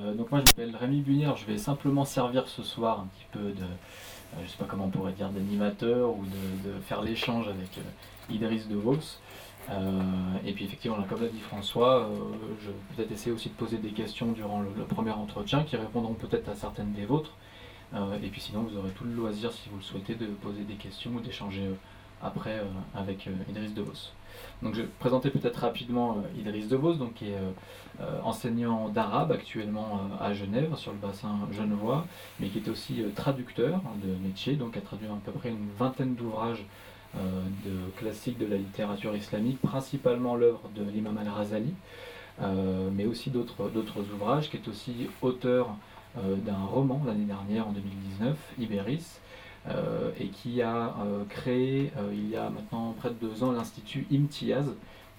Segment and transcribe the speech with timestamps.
[0.00, 3.26] Euh, donc moi je m'appelle Rémi Bunier, je vais simplement servir ce soir un petit
[3.32, 7.48] peu de, euh, je sais pas comment on pourrait dire, d'animateur ou de, faire l'échange
[7.48, 8.98] avec euh, Idriss de Vos.
[10.44, 12.10] et puis effectivement, comme l'a dit François,
[12.62, 16.14] je vais peut-être essayer aussi de poser des questions durant le, premier entretien qui répondront
[16.14, 17.32] peut-être à certaines des vôtres.
[17.94, 20.74] et puis sinon, vous aurez tout le loisir, si vous le souhaitez, de poser des
[20.74, 21.70] questions ou d'échanger
[22.22, 22.62] après
[22.94, 24.12] avec Idriss de Vos.
[24.62, 27.50] Je vais présenter peut-être rapidement euh, Idriss Devos, donc, qui est euh,
[28.00, 32.06] euh, enseignant d'arabe actuellement à Genève, sur le bassin genevois,
[32.40, 36.14] mais qui est aussi traducteur de métier, donc a traduit à peu près une vingtaine
[36.14, 36.64] d'ouvrages
[37.96, 41.72] classiques de la littérature islamique, principalement l'œuvre de l'imam al-Razali,
[42.92, 45.74] mais aussi d'autres ouvrages, qui est aussi auteur
[46.16, 49.20] d'un roman l'année dernière, en 2019, Ibéris,
[50.18, 54.06] et qui a euh, créé euh, il y a maintenant près de deux ans l'Institut
[54.12, 54.74] Imtiaz,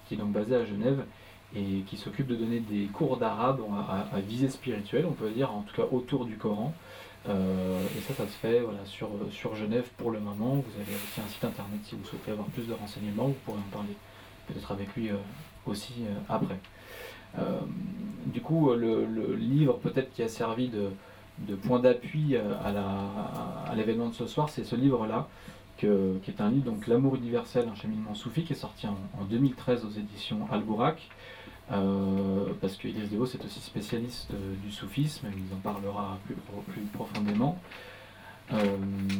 [0.08, 1.04] qui est donc basé à Genève
[1.56, 3.62] et qui s'occupe de donner des cours d'arabe
[4.14, 6.76] à, visée spirituelle, on peut dire, en tout cas autour du Coran.
[7.28, 10.54] et ça, ça se fait voilà, sur, sur Genève pour le moment.
[10.54, 13.58] Vous avez aussi un site internet si vous souhaitez avoir plus de renseignements, vous pourrez
[13.58, 13.96] en parler
[14.48, 15.10] peut-être avec lui
[15.66, 16.60] aussi après.
[18.28, 20.92] du coup, le livre peut-être qui a servi de,
[21.48, 25.28] de point d'appui euh, à l'événement de ce soir, c'est ce livre-là,
[25.78, 29.86] qui est un livre, donc L'amour universel, un cheminement soufi, qui est sorti en, 2013
[29.86, 30.64] aux éditions al
[31.72, 36.36] euh, parce que Idriss Devo c'est aussi spécialiste euh, du soufisme, il en parlera plus,
[36.94, 37.60] profondément.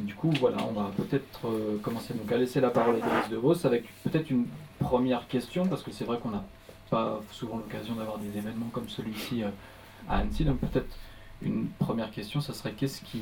[0.04, 1.42] du coup, voilà, on va peut-être
[1.84, 4.48] commencer donc à laisser la parole à Idriss Devos avec peut-être une
[4.80, 6.44] première question, parce que c'est vrai qu'on n'a
[6.90, 10.98] pas souvent l'occasion d'avoir des événements comme celui-ci à Annecy, donc peut-être
[11.42, 13.22] une première question, ce serait qu'est-ce qui,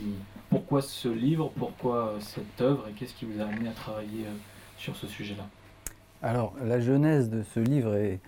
[0.49, 4.33] pourquoi ce livre, pourquoi cette œuvre et qu'est-ce qui vous a amené à travailler euh,
[4.77, 5.47] sur ce sujet-là?
[6.23, 8.19] Alors, la genèse de ce livre est,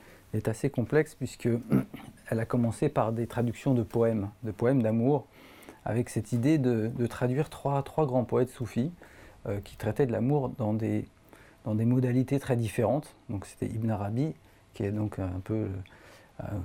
[0.48, 1.50] assez complexe puisque
[2.30, 5.26] elle a commencé par des traductions de poèmes, de poèmes d'amour,
[5.86, 8.92] avec cette idée de, traduire trois, grands poètes soufis
[9.48, 11.06] euh, qui traitaient de l'amour dans des,
[11.66, 13.16] dans des modalités très différentes.
[13.30, 14.36] Donc c'était Ibn Arabi,
[14.76, 15.70] qui est donc un peu euh,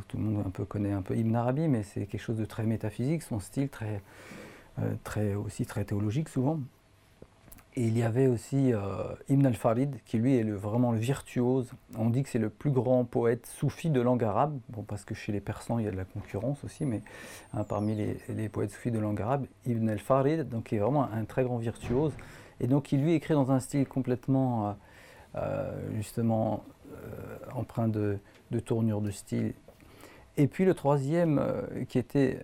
[0.09, 2.45] tout le monde un peu connaît un peu Ibn Arabi, mais c'est quelque chose de
[2.45, 4.01] très métaphysique, son style très,
[4.79, 6.61] euh, très, aussi très théologique souvent.
[7.77, 11.73] Et il y avait aussi euh, Ibn al-Farid, qui lui est vraiment le virtuose.
[11.99, 15.33] On dit que c'est le plus grand poète soufi de langue arabe, parce que chez
[15.33, 17.03] les Persans il y a de la concurrence aussi, mais
[17.53, 17.97] hein, parmi
[18.29, 21.59] les, poètes soufis de langue arabe, Ibn al-Farid, donc qui est vraiment un très grand
[21.59, 22.12] virtuose.
[22.61, 24.77] Et donc il lui écrit dans un style complètement,
[25.97, 26.62] justement,
[27.53, 28.21] empreint de
[28.65, 29.53] tournure de style
[30.37, 32.41] et puis le troisième, euh, qui était,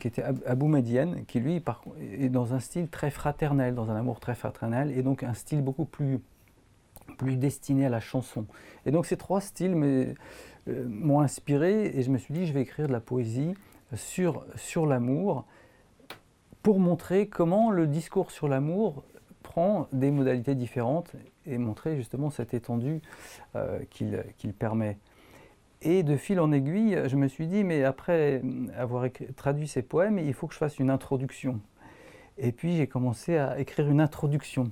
[0.00, 1.62] était Abou Medienne, qui lui
[2.00, 5.62] est dans un style très fraternel, dans un amour très fraternel, et donc un style
[5.62, 6.20] beaucoup plus,
[7.16, 8.46] plus destiné à la chanson.
[8.86, 10.14] Et donc ces trois styles euh,
[10.88, 13.54] m'ont inspiré, et je me suis dit, je vais écrire de la poésie
[13.94, 15.44] sur, sur l'amour,
[16.62, 19.04] pour montrer comment le discours sur l'amour
[19.42, 21.12] prend des modalités différentes
[21.46, 23.00] et montrer justement cette étendue
[23.56, 24.98] euh, qu'il permet.
[25.82, 28.42] Et de fil en aiguille, je me suis dit, mais après
[28.76, 29.06] avoir
[29.36, 31.60] traduit ces poèmes, il faut que je fasse une introduction.
[32.36, 34.70] Et puis j'ai commencé à écrire une introduction.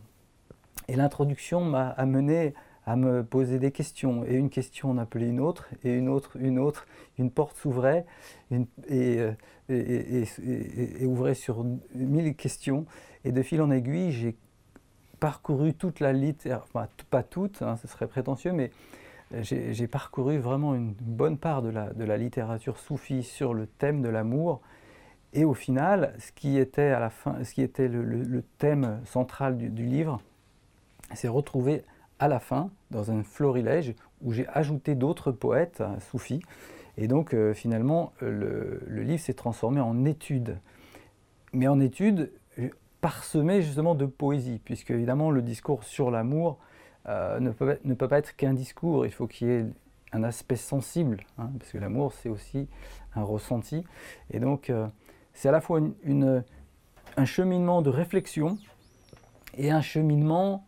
[0.89, 2.55] Et l'introduction m'a amené
[2.87, 4.25] à me poser des questions.
[4.25, 6.87] Et une question en appelait une autre, et une autre, une autre.
[7.19, 8.05] Une porte s'ouvrait
[8.51, 9.19] et,
[9.69, 10.25] et,
[10.99, 11.65] et, ouvrait sur
[11.95, 12.87] mille questions.
[13.25, 14.37] Et de fil en aiguille, j'ai
[15.19, 18.71] parcouru toute la littérature, enfin pas toute, hein, ce serait prétentieux, mais
[19.33, 24.61] j'ai parcouru vraiment une bonne part de la, littérature soufie sur le thème de l'amour.
[25.33, 29.57] Et au final, ce qui était, à la fin, ce qui était le, thème central
[29.57, 30.21] du, livre
[31.15, 31.85] s'est retrouvé
[32.19, 36.43] à la fin dans un florilège où j'ai ajouté d'autres poètes hein, soufis.
[36.97, 40.59] Et donc euh, finalement, le, le livre s'est transformé en étude.
[41.53, 42.31] Mais en étude
[43.01, 46.59] parsemée justement de poésie, puisque évidemment le discours sur l'amour
[47.09, 49.67] euh, ne, peut, ne, peut, pas être qu'un discours, il faut qu'il y ait
[50.13, 52.67] un aspect sensible, hein, parce que l'amour c'est aussi
[53.15, 53.85] un ressenti.
[54.31, 54.87] Et donc euh,
[55.35, 55.81] c'est à la fois
[57.17, 58.59] un cheminement de réflexion
[59.57, 60.67] et un cheminement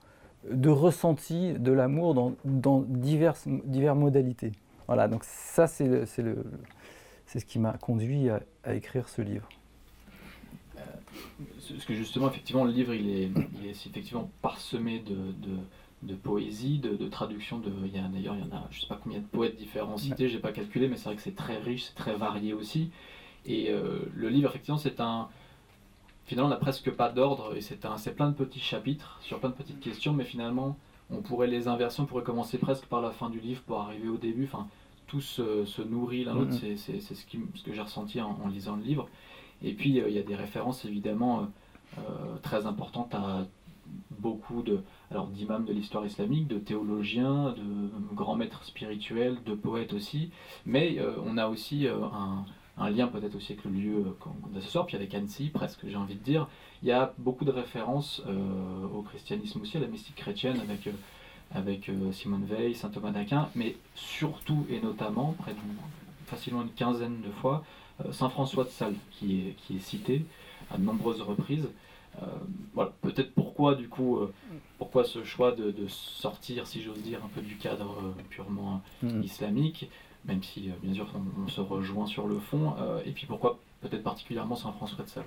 [0.49, 4.53] de ressenti de l'amour dans, dans diverses, modalités.
[4.87, 9.49] Voilà, donc ça c'est ce qui m'a conduit à, écrire ce livre.
[10.77, 10.81] Euh,
[11.71, 13.31] parce que justement, effectivement, le livre, il est,
[13.61, 15.59] il est effectivement parsemé de
[16.23, 17.59] poésie, de, traduction.
[17.59, 19.57] De, il y a, d'ailleurs, il y en a, je sais pas combien de poètes
[19.57, 22.53] différents cités, j'ai pas calculé, mais c'est vrai que c'est très riche, c'est très varié
[22.53, 22.91] aussi.
[23.47, 25.29] Et euh, le livre, effectivement, c'est un.
[26.27, 29.41] Finalement, on n'a presque pas d'ordre, et c'est, un, c'est plein de petits chapitres sur
[29.41, 30.77] plein de petites questions, mais finalement,
[31.11, 34.09] on pourrait les inverser, on pourrait commencer presque par la fin du livre pour arriver
[34.09, 34.45] au début.
[34.45, 34.69] Enfin,
[35.07, 36.77] tout se, nourrit l'un l'autre, mm-hmm.
[36.77, 39.09] c'est ce, ce, que j'ai ressenti en, lisant le livre.
[39.63, 41.49] Et puis il y a des références évidemment
[42.43, 43.47] très importantes à
[44.11, 49.93] beaucoup de alors d'imams de l'histoire islamique, de théologiens, de grands maîtres spirituels, de poètes
[49.93, 50.31] aussi,
[50.67, 52.45] mais on a aussi un,
[52.81, 54.17] un lien peut-être aussi avec le lieu
[54.53, 56.49] de ce soir, puis avec Annecy presque, j'ai envie de dire.
[56.83, 60.87] Il y a beaucoup de références euh, au christianisme aussi, à la mystique chrétienne avec,
[60.87, 60.93] euh,
[61.53, 65.59] avec euh, Simone Veil, saint Thomas d'Aquin, mais surtout et notamment, près de
[66.27, 67.65] facilement une quinzaine de fois,
[68.13, 70.25] saint François de Sales qui est, qui est cité
[70.71, 71.69] à de nombreuses reprises.
[72.75, 74.21] voilà, peut-être pourquoi du coup,
[74.79, 79.23] pourquoi ce choix de, sortir, si j'ose dire, un peu du cadre purement mm.
[79.23, 79.91] islamique,
[80.25, 81.07] même si bien sûr
[81.45, 85.25] on, se rejoint sur le fond, et puis pourquoi peut-être particulièrement Saint François de Sales?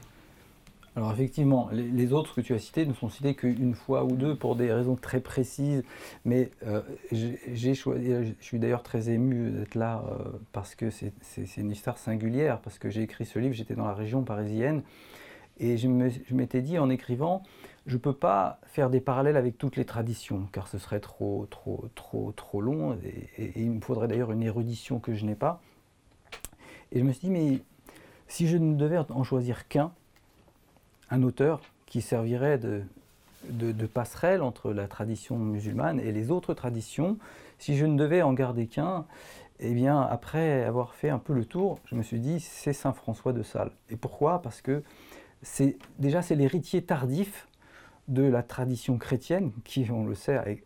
[0.98, 4.36] Alors effectivement, les, autres que tu as cités ne sont cités qu'une fois ou deux
[4.36, 5.84] pour des raisons très précises,
[6.26, 6.82] mais euh,
[7.12, 11.14] j'ai choisi, je suis d'ailleurs très ému d'être là euh, parce que c'est
[11.58, 14.84] une histoire singulière, parce que j'ai écrit ce livre, j'étais dans la région parisienne,
[15.62, 17.42] et je m'étais dit en écrivant,
[17.88, 21.48] je ne peux pas faire des parallèles avec toutes les traditions, car ce serait trop,
[21.50, 25.62] trop, trop, trop long, et il me faudrait d'ailleurs une érudition que je n'ai pas.
[26.92, 27.60] Et je me suis dit, mais
[28.28, 29.92] si je ne devais en choisir qu'un,
[31.10, 32.84] un auteur qui servirait de,
[33.50, 37.18] de, passerelle entre la tradition musulmane et les autres traditions.
[37.60, 39.06] Si je ne devais en garder qu'un,
[39.60, 42.94] eh bien, après avoir fait un peu le tour, je me suis dit, c'est Saint
[42.94, 43.72] François de Sales.
[43.90, 44.42] Et pourquoi?
[44.42, 44.84] Parce que
[45.44, 47.48] c'est déjà c'est l'héritier tardif
[48.08, 50.60] de la tradition chrétienne, qui, on le sait,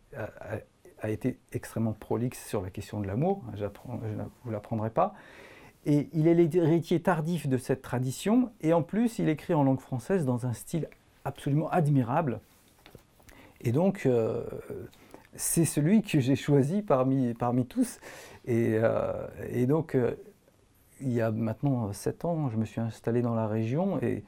[1.01, 3.43] a, été extrêmement prolixe sur la question de l'amour.
[3.55, 5.13] Je ne vous l'apprendrai pas.
[5.85, 9.79] Et il est l'héritier tardif de cette tradition, et en plus, il écrit en langue
[9.79, 10.89] française dans un style
[11.25, 12.39] absolument admirable.
[13.61, 14.43] Et donc, euh,
[15.35, 17.99] c'est celui que j'ai choisi parmi, parmi tous.
[18.45, 19.27] Et, euh,
[19.67, 20.15] donc, euh,
[21.01, 24.23] il y a maintenant sept ans, je me suis installé dans la région et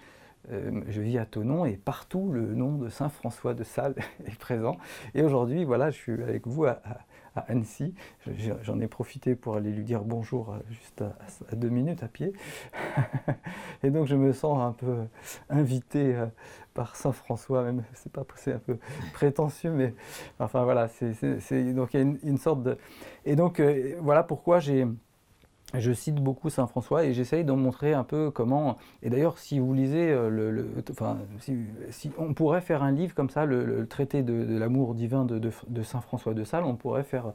[0.49, 3.95] je vis à Tonon et partout le nom de Saint François de Sales
[4.25, 4.77] est présent.
[5.13, 6.79] Et aujourd'hui, voilà, je suis avec vous à,
[7.37, 7.93] à Annecy.
[8.63, 12.33] J'en ai profité pour aller lui dire bonjour euh, juste à, deux minutes à pied.
[13.83, 15.05] et donc je me sens un peu
[15.49, 16.25] invité euh,
[16.73, 18.77] par Saint François, même c'est pas c'est un peu
[19.13, 19.93] prétentieux, mais
[20.39, 21.13] enfin voilà, c'est
[21.73, 22.77] donc il y a une, sorte de
[23.25, 24.85] et donc euh, voilà pourquoi j'ai
[25.73, 28.77] je cite beaucoup Saint François et j'essaye d'en montrer un peu comment.
[29.03, 33.29] Et d'ailleurs, si vous lisez, euh, le, enfin, si, on pourrait faire un livre comme
[33.29, 35.51] ça, le, traité de, l'amour divin de,
[35.83, 37.33] Saint François de Sales, on pourrait faire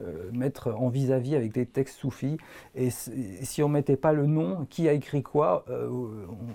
[0.00, 2.36] euh, mettre en vis-à-vis avec des textes soufis.
[2.76, 5.88] Et si on mettait pas le nom, qui a écrit quoi, euh,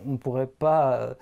[0.06, 1.16] on ne pourrait pas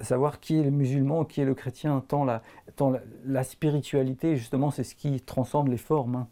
[0.00, 2.40] savoir qui est le musulman, qui est le chrétien, tant la,
[2.76, 2.94] tant
[3.26, 6.16] la, spiritualité, justement, c'est ce qui transcende les formes.
[6.16, 6.28] Hein.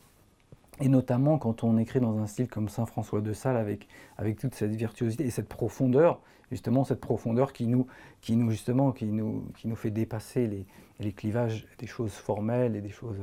[0.81, 4.39] Et notamment quand on écrit dans un style comme Saint François de Sales avec, avec
[4.39, 6.21] toute cette virtuosité et cette profondeur,
[6.51, 7.87] justement cette profondeur qui nous,
[8.21, 10.67] qui nous, justement, qui nous, qui nous fait dépasser les,
[11.03, 13.19] les clivages des choses formelles et des choses.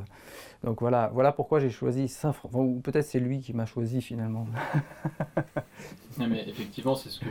[0.63, 4.01] Donc voilà, voilà pourquoi j'ai choisi Saint François, ou peut-être c'est lui qui m'a choisi
[4.01, 4.47] finalement.
[6.17, 7.25] mais effectivement, c'est ce que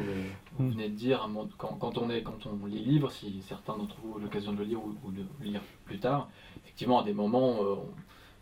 [0.56, 0.70] vous hmm.
[0.70, 1.28] venez de dire.
[1.58, 4.58] Quand, quand, on est, quand on lit livre, si certains d'entre vous ont l'occasion de
[4.58, 6.30] le lire ou, de le lire plus tard,
[6.64, 7.76] effectivement, à des moments, euh,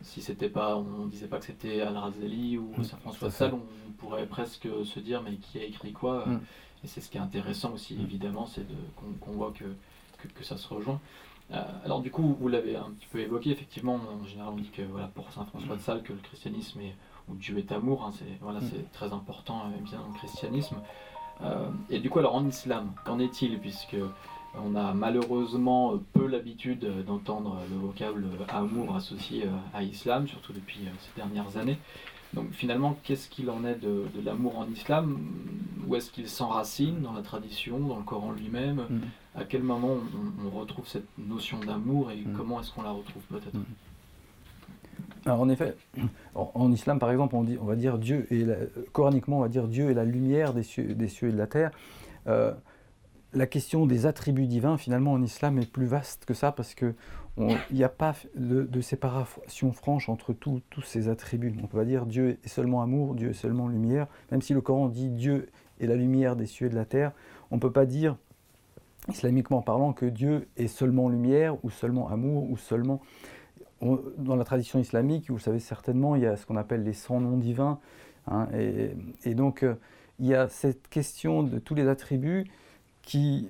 [0.02, 3.54] si c'était pas, on disait pas que c'était Al-Razali ou mm, Saint François de Sales,
[3.54, 6.40] on pourrait presque se dire mais qui a écrit quoi mm.
[6.84, 8.02] Et c'est ce qui est intéressant aussi, mm.
[8.02, 8.66] évidemment, c'est
[9.20, 9.64] qu'on voit que,
[10.28, 11.00] que, ça se rejoint.
[11.52, 14.70] Euh, alors du coup, vous l'avez un petit peu évoqué, effectivement, en général on dit
[14.70, 16.94] que voilà, pour Saint François de Sales, que le christianisme est,
[17.28, 18.60] ou Dieu est amour, hein, c'est voilà,
[18.92, 20.76] très important euh, bien dans le christianisme.
[21.42, 23.96] Euh, et du coup, alors en islam, qu'en est-il Puisque
[24.64, 30.80] on a malheureusement peu l'habitude d'entendre le vocable amour associé euh, à islam, surtout depuis
[30.84, 31.78] euh, ces dernières années.
[32.34, 35.18] Donc finalement, qu'est-ce qu'il en est de, l'amour en islam?
[35.86, 38.82] Où est-ce qu'il s'enracine dans la tradition, dans le Coran lui-même?
[38.88, 39.00] Mm.
[39.36, 39.96] À quel moment
[40.44, 42.34] on, retrouve cette notion d'amour et mm.
[42.36, 43.54] comment est-ce qu'on la retrouve peut-être?
[43.54, 43.64] Mm.
[45.26, 45.76] Alors en effet,
[46.34, 48.46] en, islam par exemple, on, dit, on va dire Dieu et
[48.92, 51.48] coraniquement on va dire Dieu est la lumière des cieux, des cieux et de la
[51.48, 51.70] terre.
[52.28, 52.52] Euh,
[53.36, 56.94] la question des attributs divins, finalement, en islam est plus vaste que ça parce qu'il
[57.70, 61.54] n'y a pas de, séparation franche entre tous ces attributs.
[61.62, 64.06] On peut pas dire Dieu est seulement amour, Dieu est seulement lumière.
[64.32, 65.50] Même si le Coran dit Dieu
[65.80, 67.12] est la lumière des cieux et de la terre,
[67.50, 68.16] on ne peut pas dire,
[69.08, 73.02] islamiquement parlant, que Dieu est seulement lumière ou seulement amour ou seulement...
[73.82, 76.94] dans la tradition islamique, vous le savez certainement, il y a ce qu'on appelle les
[76.94, 77.78] 100 noms divins.
[78.28, 78.48] Hein,
[79.24, 79.74] et, donc, euh,
[80.18, 82.46] il y a cette question de tous les attributs
[83.06, 83.48] qui,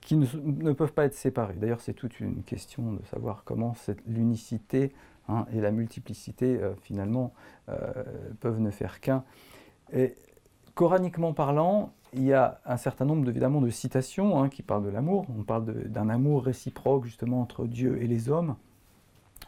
[0.00, 1.54] qui ne, peuvent pas être séparés.
[1.54, 4.92] D'ailleurs, c'est toute une question de savoir comment l'unicité
[5.28, 7.34] hein, et la multiplicité, finalement,
[8.40, 9.22] peuvent ne faire qu'un.
[9.92, 10.16] Et
[10.74, 14.90] coraniquement parlant, il y a un certain nombre évidemment de citations hein, qui parlent de
[14.90, 15.26] l'amour.
[15.36, 18.56] On parle d'un amour réciproque justement entre Dieu et les hommes.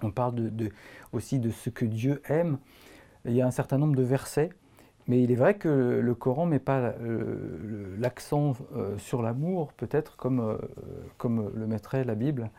[0.03, 0.51] On parle
[1.13, 2.59] aussi de ce que Dieu aime.
[3.25, 4.51] Il y a un certain nombre de versets,
[5.09, 5.69] mais il est vrai que
[6.03, 10.57] le Coran ne met pas euh, l'accent euh, sur l'amour, peut-être comme, euh,
[11.17, 12.51] comme le mettrait la Bible.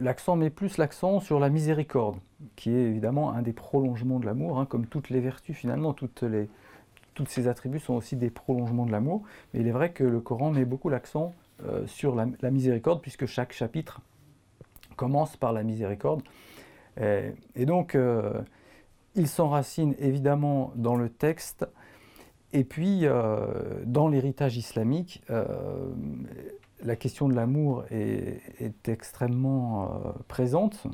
[0.00, 2.18] l'accent met plus l'accent sur la miséricorde,
[2.54, 6.22] qui est évidemment un des prolongements de l'amour, hein, comme toutes les vertus finalement, toutes
[6.22, 6.50] les,
[7.14, 9.22] tous ces attributs sont aussi des prolongements de l'amour.
[9.54, 11.34] Mais il est vrai que le Coran met beaucoup l'accent
[11.86, 14.02] sur la, miséricorde, puisque chaque chapitre
[14.96, 16.20] commence par la miséricorde.
[17.00, 17.96] Et, donc,
[19.16, 21.66] il s'enracine évidemment dans le texte,
[22.52, 25.22] et puis euh, dans l'héritage islamique,
[26.84, 30.86] la question de l'amour est, extrêmement présente.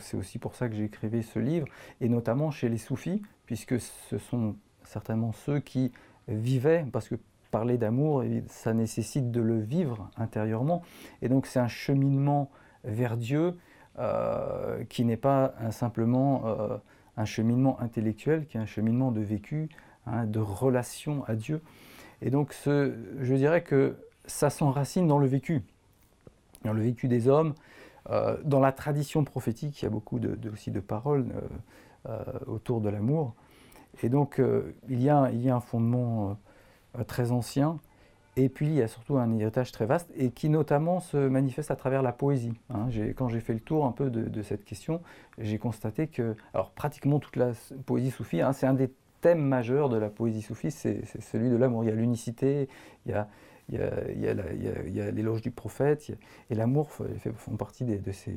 [0.00, 1.66] C'est aussi pour ça que j'ai écrit ce livre,
[2.00, 5.92] et notamment chez les soufis, puisque ce sont certainement ceux qui
[6.28, 7.16] vivaient, parce que
[7.50, 10.82] parler d'amour, ça nécessite de le vivre intérieurement.
[11.22, 12.50] Et donc c'est un cheminement
[12.84, 13.56] vers Dieu
[13.98, 16.76] euh, qui n'est pas simplement euh,
[17.18, 19.68] un cheminement intellectuel, qui est un cheminement de vécu,
[20.06, 21.60] hein, de relation à Dieu.
[22.22, 23.96] Et donc ce, je dirais que
[24.26, 25.62] ça s'enracine dans le vécu,
[26.64, 27.54] dans le vécu des hommes,
[28.08, 31.26] euh, dans la tradition prophétique, il y a beaucoup de, aussi de paroles
[32.46, 33.34] autour de l'amour.
[34.02, 36.36] Et donc, euh, il, y a, un fondement
[36.98, 37.78] euh, très ancien,
[38.38, 41.72] et puis il y a surtout un héritage très vaste, et qui notamment se manifeste
[41.72, 42.52] à travers la poésie.
[42.70, 42.88] Hein.
[43.16, 45.02] Quand j'ai fait le tour un peu de, cette question,
[45.38, 47.52] j'ai constaté que, alors pratiquement toute la
[47.84, 48.90] poésie soufie, hein, c'est un des
[49.20, 51.82] thèmes majeurs de la poésie soufie, c'est celui de l'amour.
[51.82, 52.68] Il y a l'unicité,
[53.06, 56.12] il y a, l'éloge du prophète,
[56.50, 58.34] et l'amour font partie de ces...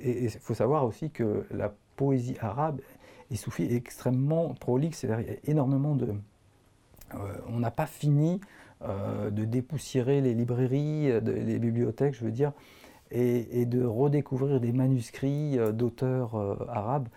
[0.00, 2.80] Et il faut savoir aussi que la poésie arabe
[3.30, 6.14] et Soufi est extrêmement prolixe, il y a énormément de...
[7.14, 8.40] Euh, on n'a pas fini
[8.82, 12.52] euh, de dépoussiérer les librairies, euh, les bibliothèques, je veux dire,
[13.10, 16.36] et, de redécouvrir des manuscrits d'auteurs
[16.68, 17.08] arabes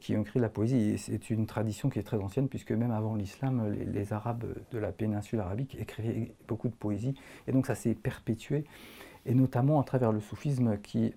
[0.00, 0.96] qui ont écrit la poésie.
[0.98, 4.92] c'est une tradition qui est très ancienne, puisque même avant l'islam, les, Arabes de la
[4.92, 7.16] péninsule arabique écrivaient beaucoup de poésie,
[7.48, 8.66] et donc ça s'est perpétué,
[9.24, 11.12] et notamment à travers le soufisme qui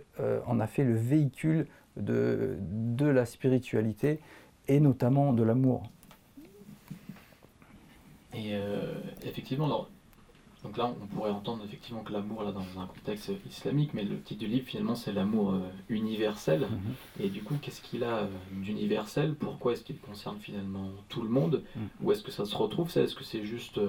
[0.47, 2.57] en a fait le véhicule de
[3.05, 4.19] la spiritualité
[4.67, 5.83] et notamment de l'amour.
[8.33, 8.93] Et euh,
[9.23, 9.87] effectivement,
[10.63, 14.19] donc là, on pourrait entendre effectivement que l'amour, là, dans un contexte islamique, mais le
[14.21, 16.61] titre du livre, finalement, c'est l'amour euh, universel.
[16.61, 17.25] Mhm.
[17.25, 19.35] Et du coup, qu'est-ce qu'il a euh, d'universel?
[19.35, 21.63] Pourquoi est-ce qu'il concerne finalement tout le monde?
[21.75, 21.87] Mhm.
[22.01, 23.79] Où est-ce que ça se retrouve Est-ce que c'est juste,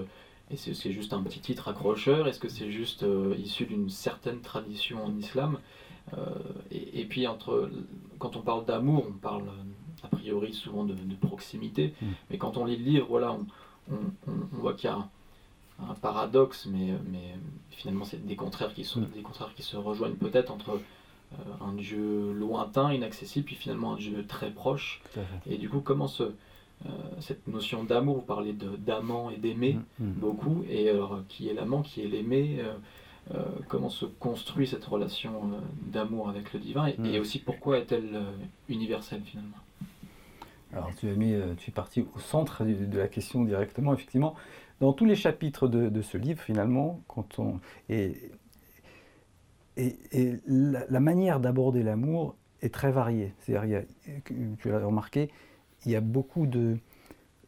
[0.51, 2.29] et c'est, juste un petit titre accrocheur?
[2.29, 3.05] Est-ce que c'est juste
[3.39, 5.59] issu d'une certaine tradition en islam?
[6.17, 6.25] Euh,
[6.71, 7.71] et, puis, entre,
[8.19, 9.51] quand on parle d'amour, on parle
[10.03, 12.07] a priori souvent de, proximité, mm.
[12.31, 13.47] mais quand on lit le livre, voilà, on,
[14.53, 17.35] voit qu'il y a un, paradoxe, mais, mais
[17.71, 19.11] finalement, c'est des contraires qui, sont, mm.
[19.15, 20.79] des contraires qui se rejoignent peut-être entre
[21.33, 25.01] euh, un Dieu lointain, inaccessible, puis finalement un Dieu très proche.
[25.49, 26.89] Et du coup, comment ce, euh,
[27.21, 31.83] cette notion d'amour, vous parlez d'amant et d'aimer mm, beaucoup, et alors qui est l'amant,
[31.83, 32.63] qui est l'aimé
[33.35, 35.51] euh, comment se construit cette relation
[35.83, 37.21] d'amour avec le divin et, mm.
[37.21, 38.21] aussi pourquoi est-elle
[38.69, 39.57] universelle finalement?
[40.73, 44.35] Alors tu, as mis, tu es parti au centre de la question directement, effectivement.
[44.81, 48.31] Dans tous les chapitres de, ce livre, finalement, quand on, et,
[49.77, 53.35] et, la, manière d'aborder l'amour est très variée.
[53.41, 53.83] C'est-à-dire,
[54.25, 55.31] tu l'as remarqué,
[55.85, 56.79] il y a beaucoup de...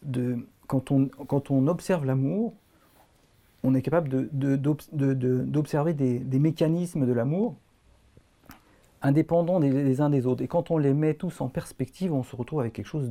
[0.02, 2.54] de quand, on, quand on observe l'amour,
[3.62, 7.56] on est capable d'observer des, mécanismes de l'amour
[9.02, 10.42] indépendants des, uns des autres.
[10.42, 13.10] Et quand on les met tous en perspective, on se retrouve avec quelque chose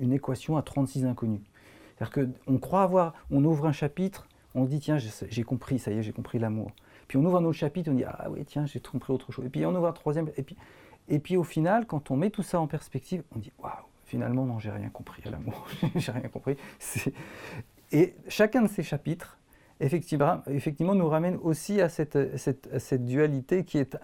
[0.00, 1.40] une équation à 36 inconnus.
[1.96, 5.90] C'est-à-dire qu'on croit avoir, on ouvre un chapitre, on se dit tiens j'ai compris, ça
[5.90, 6.70] y est, j'ai compris l'amour.
[7.08, 9.46] Puis on ouvre un autre chapitre, on dit ah oui tiens j'ai compris autre chose.
[9.46, 10.56] Et puis on ouvre un troisième, et puis,
[11.08, 13.72] et puis au final, quand on met tout ça en perspective, on dit waouh,
[14.04, 16.56] finalement non j'ai rien compris à l'amour, j'ai rien compris.
[17.92, 19.38] Et chacun de ces chapitres
[19.80, 22.16] effectivement, nous ramène aussi à cette,
[23.04, 23.96] dualité qui est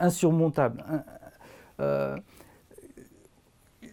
[0.00, 0.84] insurmontable.
[1.80, 2.16] Euh,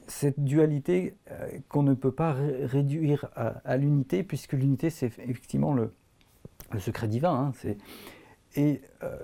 [0.08, 5.94] cette dualité euh, qu'on ne peut pas réduire à, l'unité, puisque l'unité, c'est effectivement le,
[6.72, 7.54] le, secret divin.
[7.66, 7.74] Hein,
[8.56, 9.18] et euh,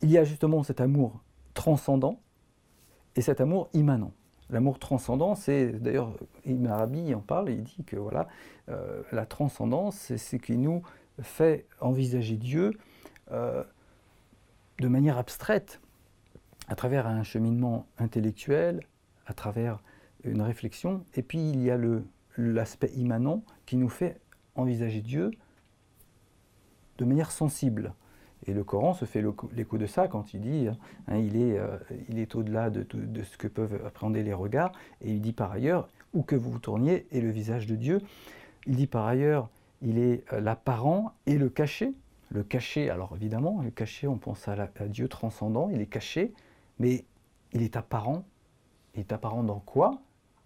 [0.00, 1.22] il y a justement cet amour
[1.54, 2.20] transcendant
[3.14, 4.12] et cet amour immanent.
[4.50, 6.12] L'amour transcendant, c'est d'ailleurs
[6.44, 8.26] Ibn Arabi en parle, il dit que voilà,
[9.12, 10.82] la transcendance, c'est ce qui nous
[11.22, 12.72] fait envisager Dieu
[14.82, 15.80] de manière abstraite,
[16.66, 18.80] à travers un cheminement intellectuel,
[19.26, 19.80] à travers
[20.24, 21.78] une réflexion, et puis il y a
[22.36, 24.20] l'aspect immanent qui nous fait
[24.56, 25.30] envisager Dieu
[26.98, 27.94] de manière sensible.
[28.46, 29.22] Et le Coran se fait
[29.52, 33.22] l'écho de ça quand il dit hein, il est, euh, il est au-delà de, de,
[33.22, 34.72] ce que peuvent appréhender les regards.
[35.00, 38.00] Et il dit par ailleurs, où que vous vous tourniez, est le visage de Dieu.
[38.66, 39.48] Il dit par ailleurs,
[39.80, 41.92] il est euh, l'apparent et le caché.
[42.32, 46.32] Le caché, alors évidemment, le caché, on pense à, à, Dieu transcendant, il est caché,
[46.78, 47.04] mais
[47.52, 48.24] il est apparent.
[48.94, 50.00] Il est apparent dans quoi?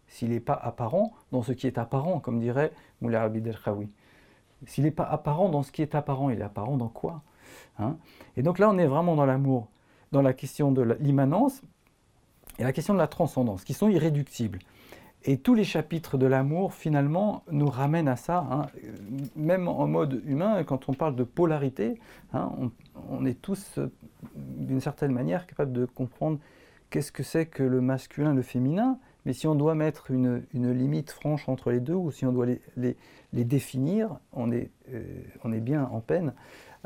[0.08, 3.88] S'il n'est pas apparent dans ce qui est apparent, comme dirait Moulay Abid el-Khawi.
[4.66, 7.22] S'il n'est pas apparent dans ce qui est apparent, il est apparent dans quoi
[7.78, 7.96] Hein?
[8.36, 9.68] et donc là, on est vraiment dans l'amour,
[10.10, 11.62] dans la question de l'immanence
[12.58, 14.58] et la question de la transcendance, qui sont irréductibles.
[15.28, 18.46] Et tous les chapitres de l'amour, finalement, nous ramènent à ça.
[18.48, 18.66] Hein.
[19.34, 21.98] Même en mode humain, quand on parle de polarité,
[22.32, 22.52] hein,
[23.10, 23.80] on, est tous,
[24.36, 26.38] d'une certaine manière, capables de comprendre
[26.90, 29.00] qu'est-ce que c'est que le masculin, le féminin.
[29.24, 32.46] Mais si on doit mettre une, limite franche entre les deux, ou si on doit
[32.76, 32.96] les,
[33.32, 35.02] définir, on est, euh,
[35.42, 36.34] on est bien en peine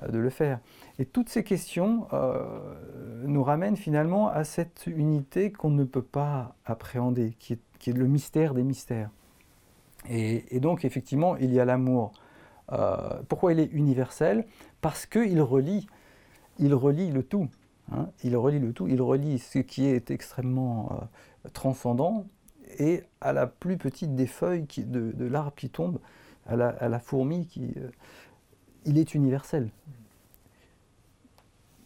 [0.02, 0.60] euh, de le faire.
[0.98, 2.42] Et toutes ces questions euh,
[3.26, 8.54] nous ramènent finalement à cette unité qu'on ne peut pas appréhender, qui est, le mystère
[8.54, 9.10] des mystères.
[10.08, 12.12] Et, donc effectivement, il y a l'amour.
[12.72, 14.46] Euh, pourquoi il est universel?
[14.80, 15.86] Parce qu'il relie,
[16.58, 17.48] il relie le tout.
[17.92, 18.08] Hein.
[18.22, 21.08] il relie le tout, il relie ce qui est extrêmement
[21.52, 22.24] transcendant
[22.78, 25.98] et à la plus petite des feuilles de, l'arbre qui tombe,
[26.46, 27.74] à la fourmi qui
[28.84, 29.70] il est universel.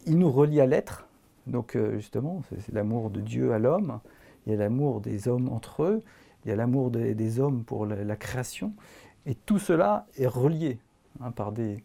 [0.05, 1.07] Il nous relie à l'être,
[1.47, 3.99] donc euh, justement, c'est l'amour de Dieu à l'homme,
[4.45, 6.03] il y a l'amour des hommes entre eux,
[6.43, 8.73] il y a l'amour des, hommes pour la, création,
[9.25, 10.77] et tout cela est relié
[11.21, 11.83] hein, par, des,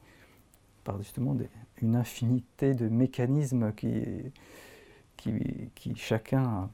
[0.85, 1.37] par justement
[1.81, 4.05] une infinité de mécanismes qui,
[5.17, 6.69] qui, chacun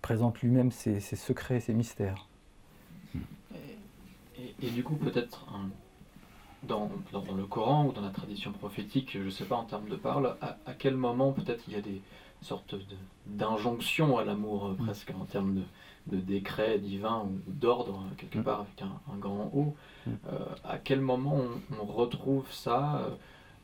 [0.00, 2.26] présente lui-même ses, secrets, ses mystères.
[4.62, 5.46] et du coup, peut-être
[6.62, 6.90] dans,
[7.36, 10.36] le Coran ou dans la tradition prophétique, je ne sais pas en termes de parole,
[10.40, 12.00] à, quel moment peut-être il y a des
[12.42, 12.74] sortes
[13.26, 14.84] d'injonctions à l'amour euh, mm.
[14.84, 18.44] presque en termes de, de décret divin ou d'ordre quelque mm.
[18.44, 19.76] part avec un, grand O.
[20.06, 20.10] Mm.
[20.32, 21.40] Euh, à quel moment
[21.80, 23.06] on, retrouve ça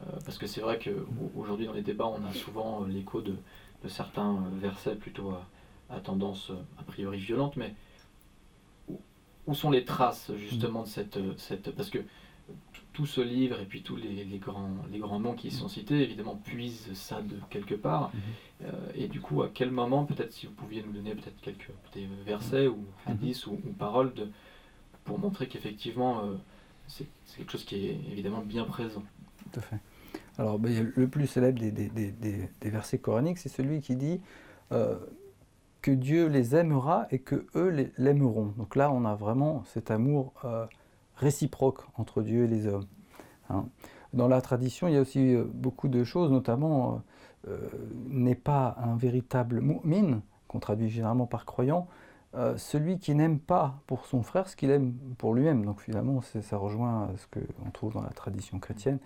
[0.02, 3.34] euh, Parce que c'est vrai qu'aujourd'hui dans les débats on a souvent l'écho de,
[3.88, 5.32] certains versets plutôt
[5.90, 7.72] à, tendance a priori violente, mais
[9.46, 12.00] où, sont les traces justement de cette, cette parce que
[12.96, 16.40] tout ce livre et puis tous les, grands, les grands noms qui sont cités, évidemment,
[16.42, 18.11] puisent ça de quelque part.
[18.14, 18.68] Mhm.
[18.68, 21.70] Euh, et du coup, à quel moment, peut-être si vous pouviez nous donner peut-être quelques
[22.24, 23.12] versets ou mhm.
[23.12, 24.30] hadiths ou, paroles de,
[25.04, 26.37] pour montrer qu'effectivement, euh,
[26.87, 27.06] c'est
[27.37, 29.02] quelque chose qui est évidemment bien présent.
[29.52, 29.78] Tout à fait.
[30.38, 34.22] Alors, ben, le plus célèbre des, des, des, des versets coraniques, c'est celui qui dit
[34.72, 34.96] euh,
[35.82, 38.54] que Dieu les aimera et que eux l'aimeront.
[38.56, 40.32] Donc là, on a vraiment cet amour
[41.16, 42.87] réciproque entre Dieu et les hommes.
[43.50, 43.66] Hein.
[44.12, 47.02] Dans la tradition, il y a aussi euh, beaucoup de choses, notamment
[47.46, 47.68] euh, euh,
[48.09, 51.87] n'est pas un véritable mu'min, qu'on traduit généralement par croyant,
[52.59, 55.64] celui qui n'aime pas pour son frère ce qu'il aime pour lui-même.
[55.64, 58.98] Donc finalement, ça rejoint ce qu'on trouve dans la tradition chrétienne.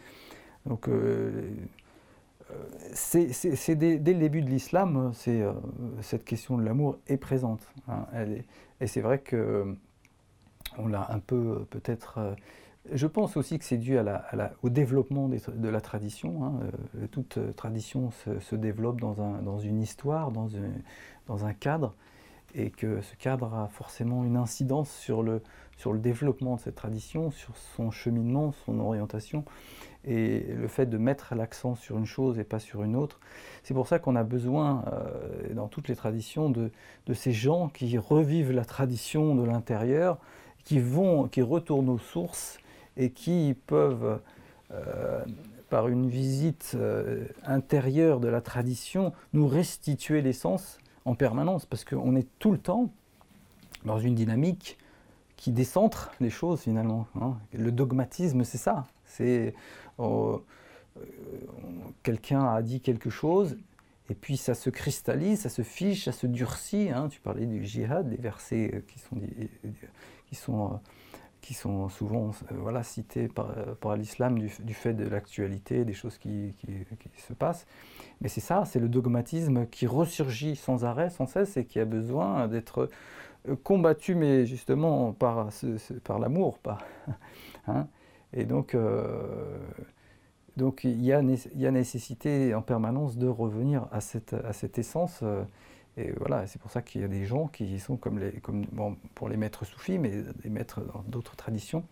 [0.66, 0.90] Donc
[2.92, 5.12] c'est dès, le début de l'islam,
[6.02, 7.60] cette question de l'amour est présente.
[7.86, 8.04] Hein.
[8.80, 9.76] et c'est vrai que
[10.82, 12.18] on l'a un peu euh, peut-être...
[12.18, 12.34] Euh,
[12.92, 13.98] je pense aussi que c'est dû
[14.62, 16.44] au développement de la tradition.
[16.44, 16.60] Hein,
[16.96, 21.94] euh, toute tradition se, développe dans, une histoire, dans, un cadre,
[22.54, 25.42] et que ce cadre a forcément une incidence sur le,
[25.98, 29.44] développement de cette tradition, sur son cheminement, son orientation,
[30.06, 33.20] et le fait de mettre l'accent sur une chose et pas sur une autre.
[33.62, 34.84] C'est pour ça qu'on a besoin,
[35.52, 36.70] dans toutes les traditions, de
[37.12, 40.18] ces gens qui revivent la tradition de l'intérieur,
[40.64, 42.58] qui, vont, qui retournent aux sources
[42.96, 44.20] et qui peuvent,
[44.72, 45.24] euh,
[45.68, 52.14] par une visite euh, intérieure de la tradition, nous restituer l'essence en permanence, parce qu'on
[52.14, 52.90] est tout le temps
[53.84, 54.78] dans une dynamique
[55.36, 57.06] qui décentre les choses finalement.
[57.20, 57.38] Hein.
[57.54, 58.86] Le dogmatisme, c'est ça.
[59.06, 59.54] C'est
[59.96, 60.42] oh,
[60.98, 61.00] euh,
[62.02, 63.56] quelqu'un a dit quelque chose,
[64.10, 66.90] et puis ça se cristallise, ça se fiche, ça se durcit.
[66.90, 67.08] Hein.
[67.08, 69.16] Tu parlais du jihad, des versets qui sont
[70.30, 70.76] qui sont, euh,
[71.42, 76.16] qui sont souvent euh, voilà, cités par, par l'islam du, fait de l'actualité, des choses
[76.16, 77.66] qui, qui, se passent.
[78.22, 81.84] Mais c'est ça, c'est le dogmatisme qui ressurgit sans arrêt, sans cesse, et qui a
[81.84, 82.88] besoin d'être
[83.48, 85.48] euh, combattu, mais justement par,
[86.04, 86.58] par l'amour.
[86.58, 86.78] Pas,
[87.66, 87.86] hein.
[88.32, 89.58] et donc, euh,
[90.56, 91.22] donc il, y a,
[91.54, 95.20] y a nécessité en permanence de revenir à cette, à cette essence.
[95.22, 95.42] Euh,
[95.96, 98.64] et voilà, c'est pour ça qu'il y a des gens qui sont comme, les, comme
[98.66, 101.84] bon, pour les maîtres soufis, mais des maîtres dans d'autres traditions,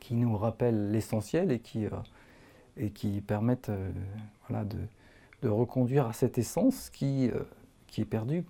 [0.00, 1.86] qui nous rappellent l'essentiel et qui,
[2.76, 3.72] et qui permettent
[4.48, 4.78] voilà, de,
[5.42, 7.42] de reconduire à cette essence qui, euh,
[7.86, 8.44] qui est perdue.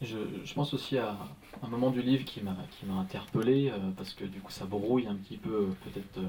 [0.00, 1.16] Je, pense aussi à
[1.60, 2.54] un moment du livre qui m'a
[3.00, 6.20] interpellé, euh, parce que du coup ça brouille un petit peu euh, peut-être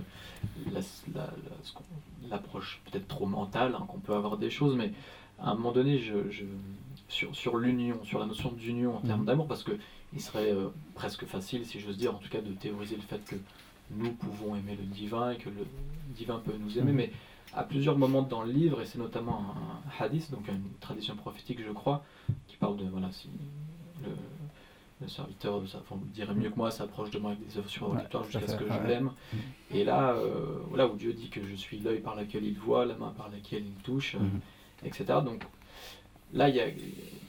[2.28, 4.92] l'approche peut-être trop mentale hein, qu'on peut avoir des choses, mais
[5.42, 6.44] à un moment donné, je, je
[7.08, 9.26] sur, sur l'union, sur la notion d'union en termes mmh.
[9.26, 10.54] d'amour, parce qu'il serait
[10.96, 13.36] presque facile, si j'ose dire, en tout cas de théoriser le fait que
[13.92, 15.66] nous pouvons aimer le divin et que le
[16.16, 16.96] divin peut nous aimer, mmh.
[16.96, 17.12] mais
[17.54, 19.56] à plusieurs moments dans le livre, et c'est notamment
[20.00, 22.04] un hadith, donc une tradition prophétique, je crois,
[22.48, 23.30] qui parle de voilà, si
[24.04, 25.82] le, serviteur, ça,
[26.14, 28.88] dirait mieux que moi, s'approche de moi avec des œuvres survolatoires jusqu'à ce que je
[28.88, 29.12] l'aime.
[29.34, 29.38] Mm.
[29.72, 32.86] Et là, euh, voilà, où Dieu dit que je suis l'œil par lequel il voit,
[32.86, 34.20] la main par laquelle il touche, euh.
[34.84, 35.06] Etc.
[35.24, 35.44] Donc
[36.34, 36.68] là, il y a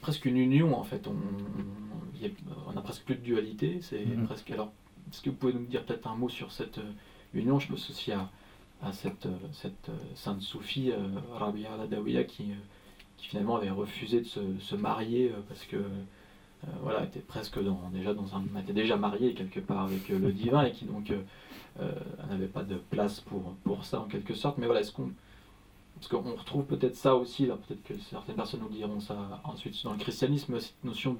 [0.01, 1.07] presque une union en fait.
[1.07, 1.15] On,
[2.67, 3.79] on, a presque plus de dualité.
[3.81, 4.25] C'est mm.
[4.25, 4.51] presque.
[4.51, 4.71] Alors,
[5.11, 6.91] est-ce que vous pouvez nous dire peut-être un mot sur cette euh,
[7.33, 7.59] union?
[7.59, 8.29] Je pense aussi à
[8.81, 10.97] à cette, euh, cette euh, sainte soufie, euh,
[11.33, 12.51] Rabia al qui,
[13.17, 15.77] qui finalement avait refusé de se, se marier parce que
[16.83, 20.63] voilà, était presque dans, déjà dans un, était déjà mariée quelque part avec le divin
[20.63, 21.11] et qui donc
[22.29, 24.59] n'avait pas de place pour, pour ça en quelque sorte.
[24.59, 25.11] Mais voilà, est-ce qu'on
[26.01, 29.83] parce qu'on retrouve peut-être ça aussi, là, peut-être que certaines personnes nous diront ça ensuite
[29.83, 31.15] dans le christianisme, cette notion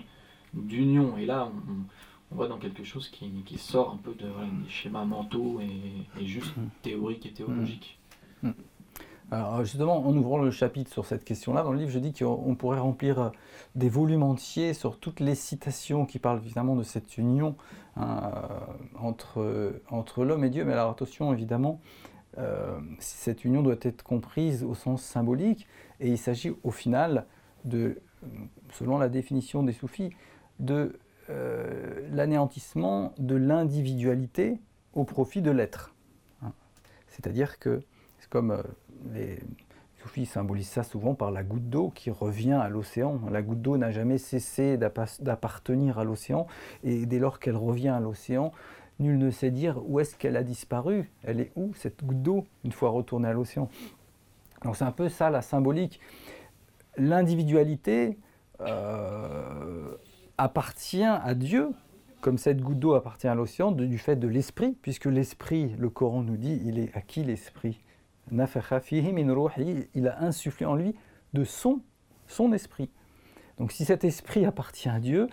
[0.55, 1.17] d'union.
[1.17, 1.83] Et là, on,
[2.31, 6.25] on va dans quelque chose qui, qui sort un peu de, des schémas mentaux et,
[6.25, 6.61] juste mm.
[6.81, 7.99] théoriques et théologiques.
[8.41, 8.49] Mm.
[8.49, 8.53] Mm.
[9.29, 12.55] Alors justement, en ouvrant le chapitre sur cette question-là, dans le livre, je dis qu'on
[12.55, 13.29] pourrait remplir euh,
[13.75, 17.55] des volumes entiers sur toutes les citations qui parlent évidemment de cette union
[17.97, 18.31] hein,
[18.99, 20.65] entre, entre l'homme et Dieu.
[20.65, 21.79] Mais alors attention, évidemment,
[22.99, 25.67] cette union doit être comprise au sens symbolique,
[25.99, 27.25] et il s'agit au final
[27.65, 28.01] de,
[28.71, 30.11] selon la définition des soufis,
[30.59, 34.59] de euh, l'anéantissement de l'individualité
[34.93, 35.93] au profit de l'être.
[36.41, 36.51] Hein.
[37.07, 37.81] C'est-à-dire que,
[38.29, 38.63] comme euh,
[39.13, 39.39] les
[40.01, 43.19] soufis symbolisent ça souvent par la goutte d'eau qui revient à l'océan.
[43.29, 46.47] La goutte d'eau n'a jamais cessé d'appartenir à l'océan,
[46.83, 48.51] et dès lors qu'elle revient à l'océan,
[49.01, 51.09] nul ne sait dire où est-ce qu'elle a disparu.
[51.23, 53.69] Elle est où cette goutte d'eau une fois retournée à l'océan
[54.63, 55.99] Donc c'est un peu ça la symbolique.
[56.97, 58.17] L'individualité
[58.61, 59.95] euh,
[60.37, 61.69] appartient à Dieu,
[62.21, 66.21] comme cette goutte d'eau appartient à l'océan, du fait de l'esprit, puisque l'esprit, le Coran
[66.21, 67.79] nous dit, il est à qui l'esprit?
[68.31, 70.95] Il a insufflé en lui
[71.33, 71.81] de son,
[72.27, 72.89] son esprit.
[73.57, 75.27] Donc si cet esprit appartient à Dieu,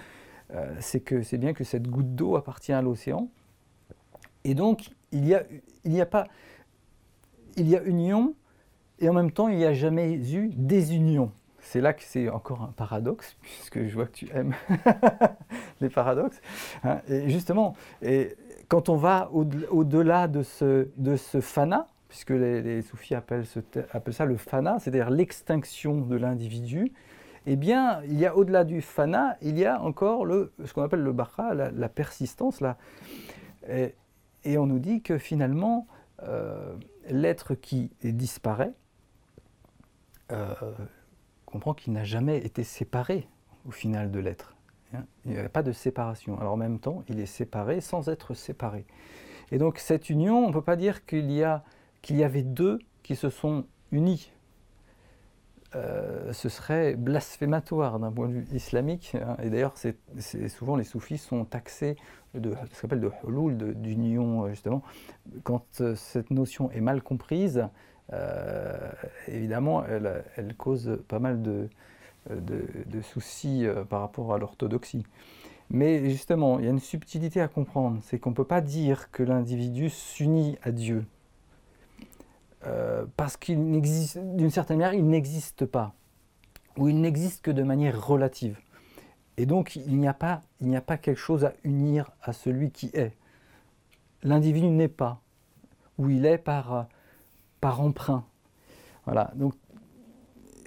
[0.55, 3.29] euh, c'est bien que cette goutte d'eau appartient à l'océan.
[4.45, 5.43] Et donc il y a,
[5.85, 6.27] il y a pas,
[7.57, 8.35] il y a union
[8.99, 11.33] et en même temps il n'y a jamais eu désunion
[11.69, 14.55] c'est là que c'est encore un paradoxe, puisque je vois que tu aimes
[15.81, 16.41] les paradoxes.
[16.83, 17.01] Hein.
[17.09, 18.37] Et justement, et
[18.69, 24.37] quand on va au-delà de ce, de ce fana, puisque les, soufis appellent, ça le
[24.39, 26.93] fana, c'est-à-dire l'extinction de l'individu,
[27.47, 30.83] eh bien, il y a au-delà du fana, il y a encore le, ce qu'on
[30.83, 32.63] appelle le bara, la, persistance.
[33.69, 33.95] Et,
[34.57, 35.87] on nous dit que finalement,
[36.23, 36.75] euh,
[37.11, 38.73] l'être qui disparaît,
[40.33, 40.55] euh,
[41.47, 43.27] comprend qu'il n'a jamais été séparé
[43.67, 44.55] au final de l'être.
[44.95, 45.05] Hein.
[45.25, 46.39] Il n'y a pas de séparation.
[46.39, 48.87] Alors en même temps, il est séparé sans être séparé.
[49.51, 51.43] Et donc cette union, on ne peut pas dire qu'il y
[52.23, 54.33] avait deux qui se sont unis.
[55.75, 59.15] Euh, ce serait blasphématoire d'un point de vue islamique.
[59.15, 59.37] Hein.
[59.43, 59.97] Et d'ailleurs, c'est,
[60.49, 61.97] souvent les soufis sont taxés
[62.35, 64.83] de ce qu'on appelle de hulul, d'union euh, justement.
[65.43, 67.69] Quand euh, cette notion est mal comprise,
[69.27, 71.69] évidemment, elle, cause pas mal de,
[73.03, 75.05] soucis euh, par rapport à l'orthodoxie.
[75.71, 79.11] Mais justement, il y a une subtilité à comprendre, c'est qu'on ne peut pas dire
[79.11, 81.05] que l'individu s'unit à Dieu.
[82.67, 85.95] Euh, parce qu'il n'existe, d'une certaine manière, il n'existe pas,
[86.77, 88.59] ou il n'existe que de manière relative.
[89.37, 92.33] Et donc, il n'y a pas, il n'y a pas quelque chose à unir à
[92.33, 93.13] celui qui est.
[94.25, 95.21] L'individu n'est pas,
[95.99, 96.89] ou il est par,
[97.61, 98.25] par emprunt.
[99.05, 99.55] Voilà, donc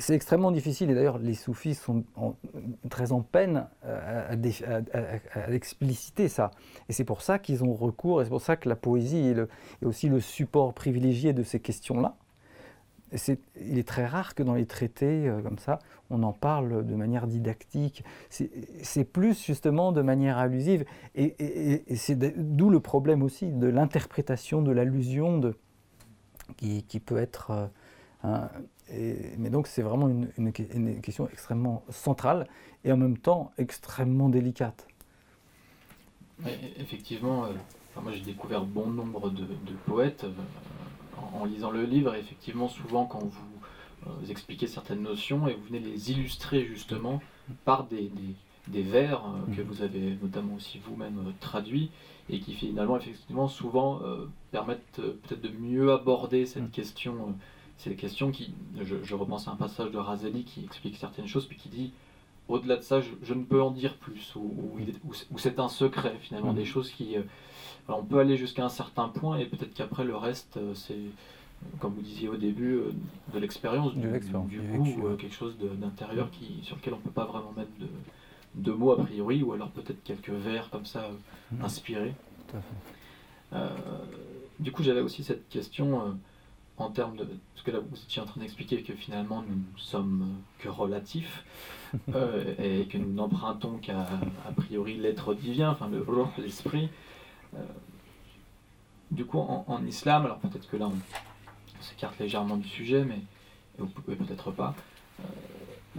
[0.02, 2.04] c'est extrêmement difficile, et d'ailleurs les soufis sont
[2.90, 6.52] très en peine euh, à, expliciter ça.
[6.90, 9.34] Et c'est pour ça qu'ils ont recours, et c'est pour ça que la poésie
[9.82, 12.16] est, aussi le support privilégié de ces questions-là.
[13.60, 16.96] il est très rare que dans les traités euh, comme ça, on en parle de
[16.96, 18.04] manière didactique.
[18.30, 20.84] C'est plus justement de manière allusive.
[21.16, 25.54] Et, c'est d'où le problème aussi de l'interprétation de l'allusion
[26.58, 27.70] qui, qui, peut être.
[28.26, 28.48] Euh,
[29.38, 32.48] mais donc c'est vraiment une, une, question extrêmement centrale
[32.84, 34.88] et en même temps extrêmement délicate.
[36.78, 37.50] effectivement, euh,
[38.02, 39.46] moi j'ai découvert bon nombre de,
[39.86, 40.26] poètes
[41.34, 42.16] en, lisant le livre.
[42.16, 47.22] effectivement, souvent, quand vous, euh, expliquez certaines notions et vous venez les illustrer justement
[47.66, 48.12] par des,
[48.68, 51.92] des, vers euh, que vous avez notamment aussi vous-même euh, traduits
[52.30, 54.00] et qui finalement, effectivement, souvent
[54.52, 56.70] permettent peut-être de mieux aborder cette mhm.
[56.70, 57.36] question.
[57.82, 61.48] C'est des questions qui, je, repense à un passage de Razali qui explique certaines choses,
[61.48, 61.92] puis qui dit
[62.48, 64.54] au-delà de ça, je, ne peux en dire plus, ou,
[65.06, 66.68] ou, c'est un secret finalement, des mhm.
[66.68, 67.16] choses qui,
[67.88, 70.98] on peut aller jusqu'à un certain point et peut-être qu'après le reste, euh, c'est,
[71.80, 72.92] comme vous disiez au début, euh,
[73.34, 74.08] de l'expérience, du,
[74.50, 77.72] du, goût, euh, quelque chose d'intérieur qui, sur lequel on ne peut pas vraiment mettre
[78.56, 81.10] de, mots a priori, ou alors peut-être quelques vers comme ça
[81.52, 81.64] mmh.
[81.64, 82.14] inspirés.
[84.60, 86.18] du coup, j'avais aussi cette question
[86.78, 87.26] en termes de.
[87.54, 91.44] Parce que là, vous étiez en train d'expliquer que finalement, nous ne sommes que relatifs
[92.60, 94.08] et que nous n'empruntons qu'à
[94.48, 96.06] a priori l'être divin, enfin le
[96.38, 96.90] l'esprit.
[97.56, 97.60] Euh,
[99.12, 103.20] du coup, en, islam, alors peut-être que là on, s'écarte légèrement du sujet, mais
[103.78, 104.74] vous pouvez peut-être pas.
[105.20, 105.24] Euh,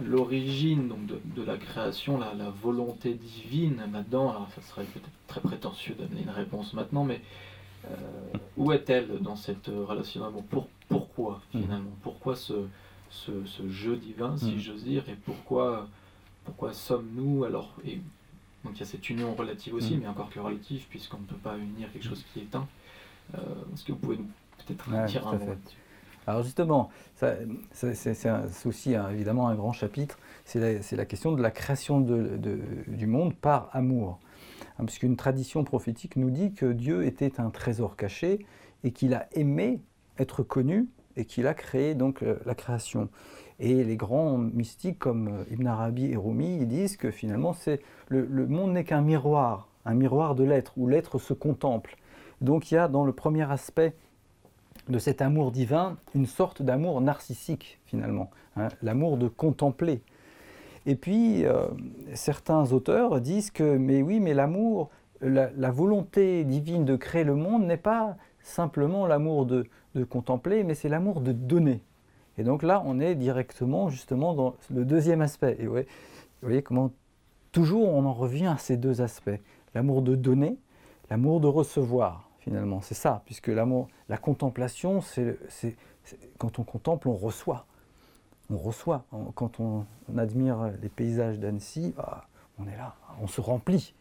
[0.01, 5.93] l'origine donc de, la création, la, volonté divine là-dedans, alors ça serait peut-être très prétentieux
[5.93, 7.52] d'amener une réponse maintenant, mais euh,
[8.57, 11.61] où est-elle dans cette relation d'amour Pour, Pourquoi mmh.
[11.61, 12.67] finalement Pourquoi ce,
[13.09, 13.31] ce,
[13.69, 14.59] jeu divin, si mmh.
[14.59, 15.87] j'ose dire, et pourquoi,
[16.45, 17.99] pourquoi sommes-nous alors et
[18.63, 20.01] donc il y a cette union relative aussi, mm.
[20.01, 22.67] mais encore que relative, puisqu'on ne peut pas unir quelque chose qui est éteint.
[23.35, 23.39] Euh,
[23.73, 25.55] Est-ce que vous pouvez peut-être dire un mot
[26.27, 32.37] Alors justement, c'est aussi évidemment un grand chapitre, c'est la, question de la création de,
[32.87, 34.19] du monde par amour.
[34.79, 38.45] Hein, puisqu'une tradition prophétique nous dit que Dieu était un trésor caché
[38.83, 39.81] et qu'il a aimé
[40.17, 43.09] être connu et qu'il a créé donc euh, la création.
[43.59, 47.81] Et les grands mystiques comme euh, Ibn Arabi et Rumi, ils disent que finalement c'est
[48.07, 51.97] le, monde n'est qu'un miroir, un miroir de l'être, où l'être se contemple.
[52.41, 53.93] Donc il y a dans le premier aspect
[54.89, 60.01] de cet amour divin une sorte d'amour narcissique finalement, hein, l'amour de contempler.
[60.85, 61.67] Et puis euh,
[62.13, 64.89] certains auteurs disent que mais oui, mais l'amour,
[65.21, 69.65] la, volonté divine de créer le monde n'est pas simplement l'amour de
[70.09, 71.81] contempler, mais c'est l'amour de donner.
[72.37, 75.57] Et donc là, on est directement justement dans le deuxième aspect.
[75.59, 75.77] Et vous
[76.41, 76.91] voyez, comment
[77.51, 79.39] toujours on en revient à ces deux aspects.
[79.75, 80.57] L'amour de donner,
[81.09, 82.81] l'amour de recevoir, finalement.
[82.81, 85.37] C'est ça, puisque l'amour, la contemplation, c'est
[86.37, 87.65] quand on contemple, on reçoit.
[88.53, 89.05] On reçoit.
[89.35, 89.85] Quand on,
[90.17, 92.27] admire les paysages d'Annecy, bah,
[92.59, 93.95] on est là, on se remplit.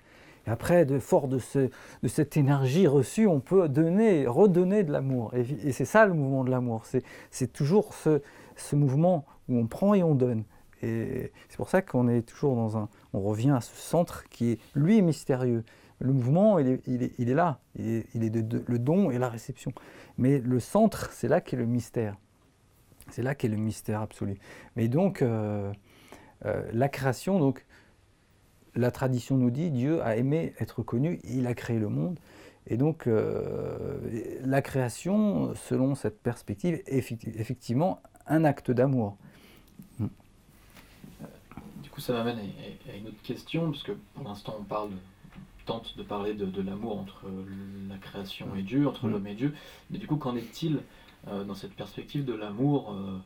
[0.46, 1.70] Et après, de, fort de, ce,
[2.02, 5.32] de, cette énergie reçue, on peut donner, redonner de l'amour.
[5.34, 6.84] Et, c'est ça le mouvement de l'amour.
[7.30, 8.20] C'est toujours ce,
[8.74, 10.44] mouvement où on prend et on donne.
[10.82, 12.88] Et c'est pour ça qu'on est toujours dans un.
[13.12, 15.64] On revient à ce centre qui est, lui, mystérieux.
[16.00, 17.60] Le mouvement, il est, là.
[17.76, 19.72] Il est, il est de, le don et la réception.
[20.18, 22.16] Mais le centre, c'est là qu'est le mystère.
[23.10, 24.38] C'est là qu'est le mystère absolu.
[24.76, 25.72] Mais donc, euh,
[26.44, 27.64] euh, la création, donc,
[28.74, 32.18] la tradition nous dit Dieu a aimé être connu, il a créé le monde.
[32.68, 33.98] Et donc, euh,
[34.44, 39.16] la création, selon cette perspective, est effectivement un acte d'amour.
[39.98, 40.06] Hmm.
[41.82, 44.90] Du coup, ça m'amène à, une autre question, parce que pour l'instant, on parle,
[45.66, 47.26] tente de parler de, l'amour entre
[47.88, 49.10] la création et Dieu, entre hmm.
[49.10, 49.54] l'homme et Dieu.
[49.90, 50.80] Mais du coup, qu'en est-il
[51.26, 53.18] dans cette perspective de l'amour euh,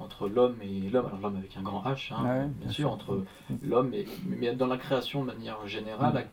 [0.00, 3.24] entre l'homme et l'homme, alors l'homme avec un grand H, hein, bien, sûr, entre
[3.62, 6.24] l'homme et mais dans la création de manière générale, à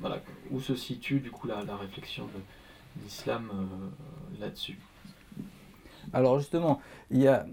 [0.00, 4.78] voilà, où se situe du coup la, la réflexion de l'islam euh, là-dessus?
[6.12, 7.46] Alors justement, il y a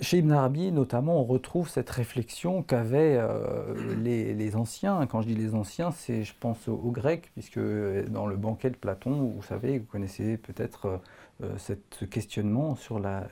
[0.00, 5.06] chez Ibn Arabi, notamment, on retrouve cette réflexion qu'avaient euh, les, anciens.
[5.06, 7.60] Quand je dis les anciens, c'est, je pense aux, Grecs, puisque
[8.08, 11.00] dans le banquet de Platon, vous savez, vous connaissez peut-être
[11.42, 13.28] euh, ce questionnement sur la,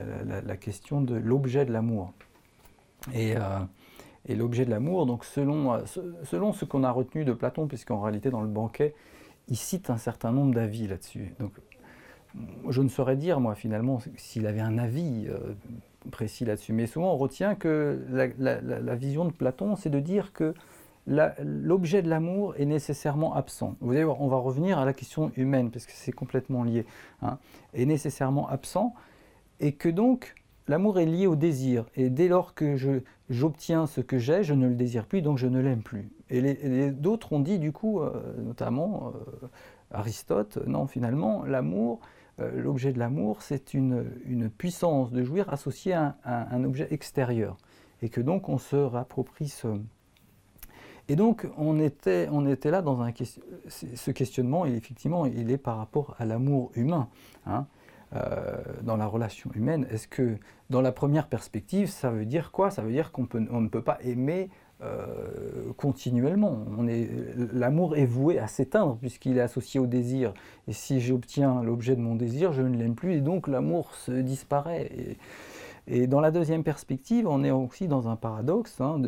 [0.60, 2.12] question de l'objet de l'amour.
[3.12, 3.40] Et, euh,
[4.26, 5.84] et l'objet de l'amour, donc selon,
[6.24, 8.94] selon ce qu'on a retenu de Platon, puisqu'en réalité, dans le banquet,
[9.48, 11.34] il cite un certain nombre d'avis là-dessus.
[11.38, 11.52] Donc,
[12.68, 15.28] je ne saurais dire, moi, finalement, s'il avait un avis
[16.10, 16.72] précis là-dessus.
[16.72, 20.54] Mais souvent, on retient que la, vision de Platon, c'est de dire que
[21.08, 23.76] l'objet de l'amour est nécessairement absent.
[23.80, 26.84] Vous allez voir, on va revenir à la question humaine, parce que c'est complètement lié,
[27.22, 27.38] hein,
[27.74, 28.94] est nécessairement absent,
[29.60, 30.34] et que donc
[30.68, 31.86] l'amour est lié au désir.
[31.96, 32.76] Et dès lors que
[33.30, 36.10] j'obtiens ce que j'ai, je ne le désire plus, donc je ne l'aime plus.
[36.30, 39.48] Et d'autres ont dit, du coup, euh, notamment euh,
[39.90, 42.00] Aristote, non, finalement, l'amour,
[42.40, 47.56] euh, l'objet de l'amour, c'est une, puissance de jouir associée à un, objet extérieur.
[48.02, 49.68] Et que donc on se réapproprie ce.
[51.08, 53.12] Et donc on était, on était là dans un
[53.68, 57.08] ce questionnement, et effectivement, il est par rapport à l'amour humain.
[57.46, 57.66] Hein.
[58.16, 59.86] Euh, dans la relation humaine.
[59.90, 60.38] Est-ce que
[60.70, 62.70] dans la première perspective, ça veut dire quoi?
[62.70, 63.28] Ça veut dire qu'on
[63.60, 64.48] ne peut pas aimer
[64.80, 66.64] euh, continuellement.
[67.52, 70.32] L'amour est voué à s'éteindre puisqu'il est associé au désir.
[70.68, 74.12] Et si j'obtiens l'objet de mon désir, je ne l'aime plus et donc l'amour se
[74.12, 74.90] disparaît.
[76.06, 79.00] Dans la deuxième perspective, on est aussi dans un paradoxe, hein,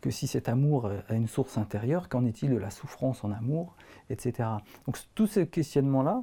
[0.00, 3.74] que si cet amour a une source intérieure, qu'en est-il de la souffrance en amour,
[4.10, 4.48] etc.
[4.86, 6.22] Donc tous ces questionnements-là,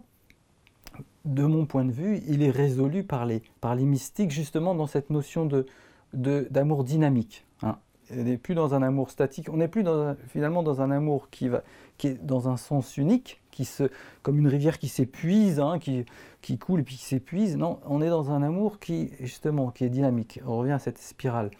[1.25, 4.87] de mon point de vue, il est résolu par les, par les mystiques justement dans
[4.87, 5.65] cette notion de,
[6.13, 7.45] d'amour dynamique.
[7.61, 7.77] Hein.
[8.11, 9.85] On n'est plus dans un amour statique, on n'est plus
[10.27, 11.63] finalement dans un amour qui, va,
[11.97, 13.83] qui est dans un sens unique, qui se,
[14.21, 16.05] comme une rivière qui s'épuise, hein, qui,
[16.41, 17.55] qui coule et puis qui s'épuise.
[17.55, 20.41] Non, on est dans un amour qui justement qui est dynamique.
[20.45, 21.51] On revient à cette spirale.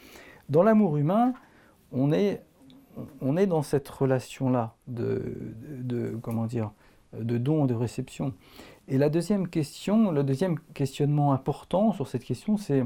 [0.50, 1.34] Dans l'amour humain,
[1.92, 2.42] on est,
[3.22, 6.72] on est dans cette relation-là de, de, comment dire,
[7.18, 8.34] de don de réception.
[8.88, 12.84] Et la deuxième question, le deuxième questionnement important sur cette question, c'est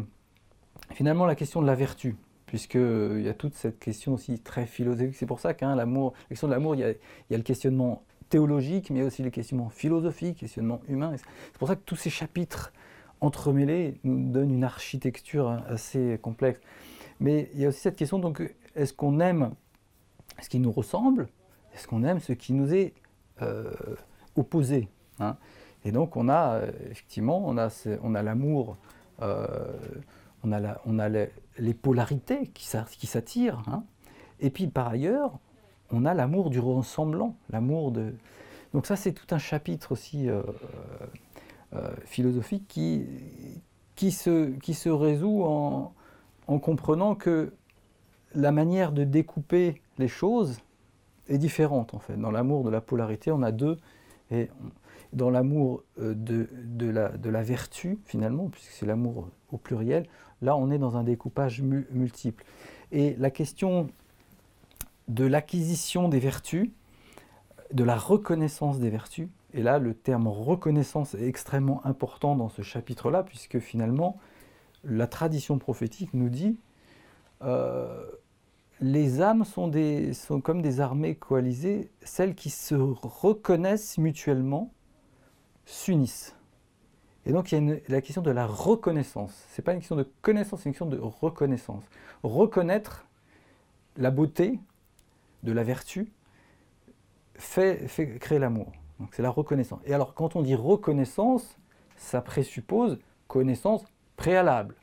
[0.91, 2.15] finalement la question de la vertu,
[2.45, 5.15] puisqu'il euh, y a toute cette question aussi très philosophique.
[5.15, 6.93] C'est pour ça qu'un l'amour, la question de l'amour, il, y, a,
[7.37, 11.13] le questionnement théologique, mais aussi le questionnement philosophique, le questionnement humain.
[11.15, 12.73] C'est pour ça que tous ces chapitres
[13.21, 16.59] entremêlés nous donnent une architecture assez complexe.
[17.19, 18.41] Mais il y a aussi cette question, donc,
[18.75, 19.51] est-ce qu'on aime
[20.41, 21.27] ce qui nous ressemble?
[21.73, 22.93] Est-ce qu'on aime ce qui nous est
[23.41, 23.71] euh,
[24.35, 24.87] opposé
[25.19, 25.37] hein?
[25.85, 27.69] Et donc on a euh, effectivement, on a,
[28.03, 28.77] on a l'amour,
[29.21, 29.47] euh,
[30.43, 33.63] on a, on a les, polarités qui, qui s'attirent.
[33.67, 33.83] Hein?
[34.39, 35.39] Et puis par ailleurs,
[35.91, 38.13] on a l'amour du ressemblant, l'amour de...
[38.73, 40.41] Donc ça c'est tout un chapitre aussi euh,
[42.05, 43.05] philosophique qui,
[43.95, 45.93] qui, se, qui se résout en,
[46.47, 47.53] en comprenant que
[48.35, 50.59] la manière de découper les choses
[51.27, 52.17] est différente en fait.
[52.17, 53.77] Dans l'amour de la polarité, on a deux,
[54.31, 54.49] et
[55.13, 60.05] dans l'amour euh, de, de, la, de, la, vertu, finalement, puisque c'est l'amour au pluriel,
[60.41, 62.43] là on est dans un découpage multiple.
[62.91, 63.89] Et la question
[65.07, 66.69] de l'acquisition des vertus,
[67.71, 72.61] de la reconnaissance des vertus, et là le terme reconnaissance est extrêmement important dans ce
[72.61, 74.17] chapitre-là, puisque finalement
[74.83, 76.57] la tradition prophétique nous dit
[77.43, 78.05] euh,
[78.79, 84.71] les âmes sont, des, sont comme des armées coalisées, celles qui se reconnaissent mutuellement
[85.65, 86.35] s'unissent.
[87.25, 89.45] Et donc il y a la question de la reconnaissance.
[89.51, 91.83] Ce n'est pas une question de connaissance, c'est une question de reconnaissance.
[92.23, 93.05] Reconnaître
[93.97, 94.59] la beauté
[95.43, 96.11] de la vertu
[97.35, 98.71] fait, fait créer l'amour.
[98.99, 99.79] Donc c'est la reconnaissance.
[99.85, 101.57] Et alors quand on dit reconnaissance,
[101.95, 104.75] ça présuppose connaissance préalable.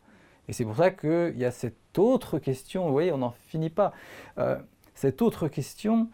[0.49, 3.71] Et c'est pour ça qu'il y a cette autre question, vous voyez, on n'en finit
[3.71, 3.93] pas.
[4.39, 4.59] Euh,
[4.95, 6.09] cette autre question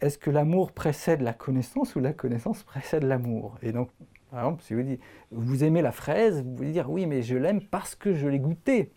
[0.00, 3.56] est-ce que l'amour précède la connaissance ou la connaissance précède l'amour?
[3.62, 3.88] Et donc,
[4.30, 5.00] par exemple, si vous dites,
[5.30, 8.38] vous aimez la fraise, vous pouvez dire, oui, mais je l'aime parce que je l'ai
[8.38, 8.92] goûtée.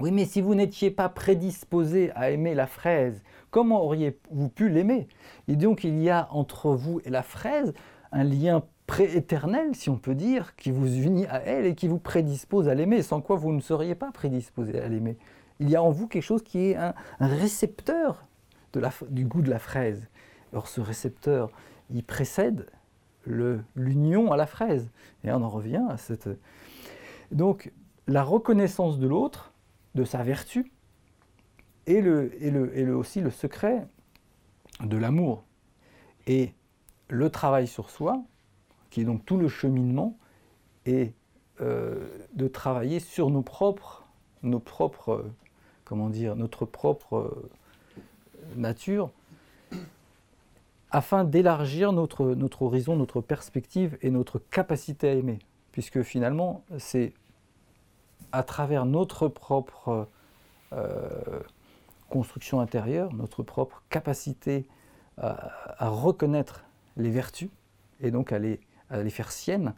[0.00, 5.08] Oui, mais si vous n'étiez pas prédisposé à aimer la fraise, comment auriez-vous pu l'aimer?
[5.48, 7.74] Et donc, il y a entre vous et la fraise
[8.12, 11.98] un lien prééternel, si on peut dire, qui vous unit à elle et qui vous
[11.98, 15.18] prédispose à l'aimer, sans quoi vous ne seriez pas prédisposé à l'aimer.
[15.60, 18.24] Il y a en vous quelque chose qui est un, récepteur
[19.10, 20.08] du goût de la fraise.
[20.52, 21.50] Or, ce récepteur,
[21.90, 22.66] il précède
[23.26, 24.90] l'union à la fraise.
[25.24, 26.28] Et on en revient à cette...
[27.32, 27.72] Donc,
[28.06, 29.47] la reconnaissance de l'autre,
[29.94, 30.70] de sa vertu,
[31.86, 33.86] est, le, le, aussi le secret
[34.80, 35.44] de l'amour.
[36.26, 36.52] Et
[37.08, 38.22] le travail sur soi,
[38.90, 40.16] qui est donc tout le cheminement,
[40.84, 41.14] est
[41.60, 44.06] euh, de travailler sur nos propres,
[44.42, 45.24] nos propres,
[45.84, 47.50] comment dire, notre propre euh,
[48.56, 49.10] nature,
[50.90, 55.38] afin d'élargir notre horizon, notre perspective et notre capacité à aimer.
[55.72, 57.12] Puisque finalement, c'est
[58.32, 60.08] à travers notre propre
[60.72, 61.40] euh,
[62.08, 64.66] construction intérieure, notre propre capacité
[65.20, 66.64] à, reconnaître
[66.96, 67.50] les vertus
[68.00, 69.74] et donc à les, à les faire siennes,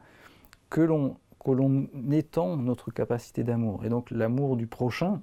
[0.68, 3.86] que l'on que l'on étend notre capacité d'amour.
[3.86, 5.22] Et donc l'amour du prochain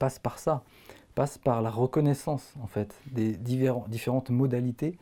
[0.00, 0.64] passe par ça
[1.14, 4.98] passe par la reconnaissance en fait des différentes modalités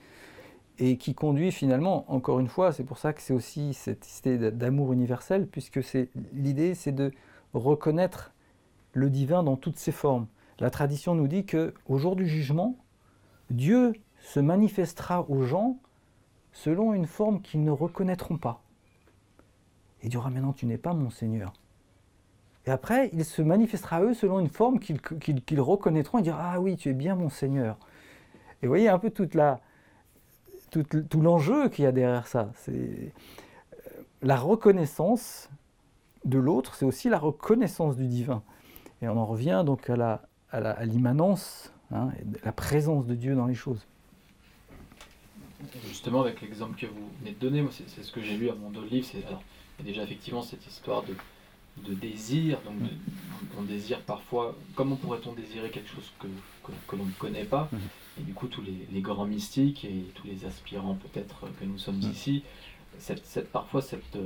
[0.84, 4.50] et qui conduit finalement, encore une fois, c'est pour ça que c'est aussi cette idée
[4.50, 7.12] d'amour universel, puisque c'est l'idée, c'est de
[7.54, 8.32] reconnaître
[8.92, 10.26] le divin dans toutes ses formes.
[10.58, 12.74] La tradition nous dit que au jour du jugement,
[13.48, 15.78] Dieu se manifestera aux gens
[16.50, 18.60] selon une forme qu'ils ne reconnaîtront pas.
[20.02, 21.52] Il dira maintenant tu n'es pas mon Seigneur.
[22.66, 26.60] Et après, il se manifestera à eux selon une forme qu'ils reconnaîtront et dira ah
[26.60, 27.78] oui tu es bien mon Seigneur.
[28.62, 29.60] Et vous voyez un peu toute la,
[30.72, 32.50] tout, tout l'enjeu qu'il y a derrière ça.
[32.56, 33.90] C'est euh,
[34.22, 35.50] la reconnaissance
[36.24, 38.42] de l'autre, c'est aussi la reconnaissance du divin.
[39.02, 42.10] Et on en revient donc à l'immanence, hein,
[42.44, 43.86] la présence de Dieu dans les choses.
[45.86, 48.70] Justement, avec l'exemple que vous venez de donner, c'est ce que j'ai lu à mon
[48.70, 49.06] dos de livre.
[49.26, 49.42] Alors,
[49.78, 51.14] il y a déjà effectivement cette histoire de,
[51.88, 52.58] de désir.
[52.64, 52.74] Donc,
[53.58, 54.56] on désire parfois.
[54.74, 56.26] Comment pourrait-on désirer quelque chose que,
[56.88, 57.68] que, l'on ne connaît pas?
[57.72, 57.80] Mhm.
[58.18, 62.00] Et du coup, tous les, grands mystiques et tous les aspirants, peut-être, que nous sommes
[62.00, 62.42] ici,
[62.98, 64.18] cette, cette, parfois cette,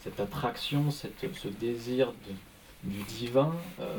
[0.00, 3.98] cette attraction, cette, ce désir de, du divin, euh,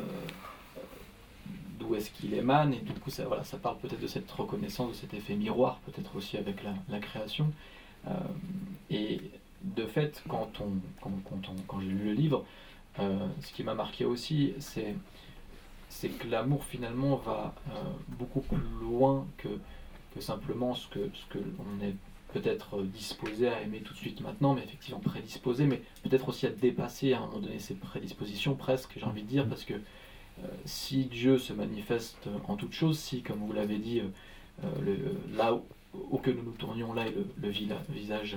[1.78, 4.90] d'où est-ce qu'il émane, et du coup, ça, voilà, ça parle peut-être de cette reconnaissance,
[4.90, 7.50] de cet effet miroir, peut-être aussi avec la, la création.
[8.06, 8.12] Euh,
[8.90, 9.20] et
[9.62, 12.44] de fait, quand, on, quand, quand, quand j'ai lu le livre,
[12.98, 14.94] euh, ce qui m'a marqué aussi, c'est
[15.90, 17.72] c'est que l'amour finalement va euh,
[18.08, 19.48] beaucoup plus loin que,
[20.14, 21.94] que simplement ce que, ce que l'on est
[22.32, 26.50] peut-être disposé à aimer tout de suite maintenant, mais effectivement prédisposé, mais peut-être aussi à
[26.50, 30.46] dépasser à un moment donné ses prédispositions presque, j'ai envie de dire, parce que euh,
[30.64, 34.00] si Dieu se manifeste en toute chose, si, comme vous l'avez dit,
[34.80, 34.96] le,
[35.36, 35.60] là
[35.94, 38.36] où, que nous nous tournions, là est le, le visage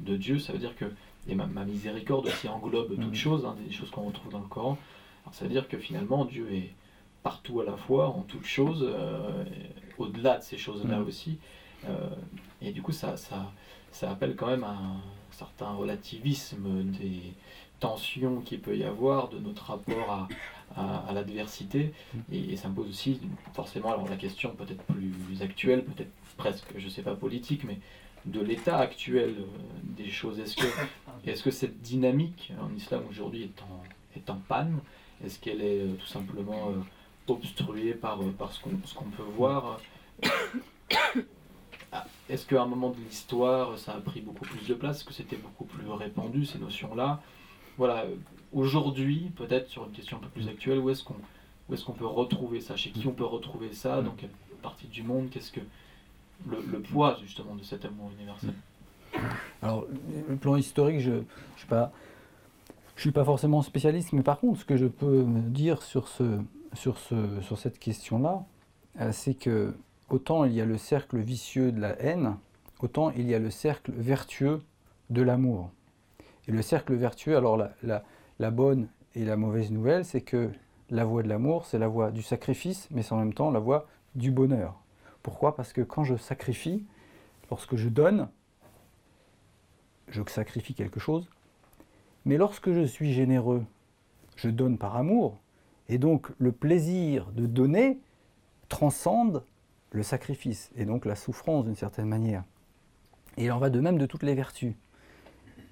[0.00, 0.86] de Dieu, ça veut dire que
[1.28, 3.14] et ma, miséricorde aussi englobe toutes mm.
[3.14, 4.78] choses, hein, des choses qu'on retrouve dans le Coran.
[5.22, 6.74] Alors, ça veut dire que finalement, Dieu est
[7.22, 9.44] partout à la fois, en toutes choses, euh,
[9.98, 11.06] au-delà de ces choses-là mm.
[11.06, 11.38] aussi.
[11.88, 12.08] Euh,
[12.60, 13.52] et du coup, ça, ça,
[13.90, 15.00] ça appelle quand même un
[15.30, 17.34] certain relativisme des
[17.80, 20.28] tensions qu'il peut y avoir, de notre rapport à,
[20.76, 21.92] à, l'adversité.
[22.14, 22.18] Mm.
[22.32, 23.20] Et, ça me pose aussi
[23.54, 27.78] forcément alors la question peut-être plus actuelle, peut-être presque, je ne sais pas, politique, mais
[28.24, 29.44] de l'état actuel euh,
[29.82, 30.38] des choses.
[30.38, 30.66] Est-ce que,
[31.26, 33.82] est que cette dynamique en islam aujourd'hui est en,
[34.16, 34.80] est en panne?
[35.24, 39.80] Est-ce qu'elle est euh, tout simplement euh, obstruée par, par ce qu'on peut voir?
[41.94, 44.96] Ah, Est-ce qu'à un moment de l'histoire, ça a pris beaucoup plus de place?
[44.96, 47.20] Est-ce que c'était beaucoup plus répandu, ces notions-là?
[47.76, 48.06] Voilà,
[48.54, 52.06] aujourd'hui, peut-être sur une question un peu plus actuelle, où est-ce qu'on est qu'on peut
[52.06, 52.76] retrouver ça?
[52.76, 54.02] Chez qui on peut retrouver ça?
[54.02, 54.30] Dans quelle
[54.62, 55.28] partie du monde?
[55.30, 55.60] Qu'est-ce que
[56.48, 58.54] le, poids justement de cet amour universel?
[59.62, 59.86] Alors,
[60.28, 61.22] le plan historique, je ne
[61.56, 61.92] suis, pas,
[63.02, 66.06] je suis pas forcément spécialiste, mais par contre, ce que je peux me dire sur,
[66.06, 66.38] ce,
[66.72, 68.44] sur, ce, sur cette question-là,
[69.00, 69.74] euh, c'est que
[70.08, 72.36] autant il y a le cercle vicieux de la haine,
[72.78, 74.62] autant il y a le cercle vertueux
[75.10, 75.72] de l'amour.
[76.46, 78.04] Et le cercle vertueux, alors la,
[78.38, 78.86] la bonne
[79.16, 80.52] et la mauvaise nouvelle, c'est que
[80.88, 83.58] la voie de l'amour, c'est la voie du sacrifice, mais c'est en même temps la
[83.58, 84.80] voie du bonheur.
[85.24, 85.56] Pourquoi?
[85.56, 86.86] Parce que quand je sacrifie,
[87.50, 88.28] lorsque je donne,
[90.06, 91.28] je sacrifie quelque chose.
[92.24, 93.64] Mais lorsque je suis généreux,
[94.36, 95.38] je donne par amour.
[95.88, 97.98] Et donc le plaisir de donner
[98.68, 99.44] transcende
[99.90, 102.44] le sacrifice et donc la souffrance d'une certaine manière.
[103.36, 104.74] Et il en va de même de toutes les vertus.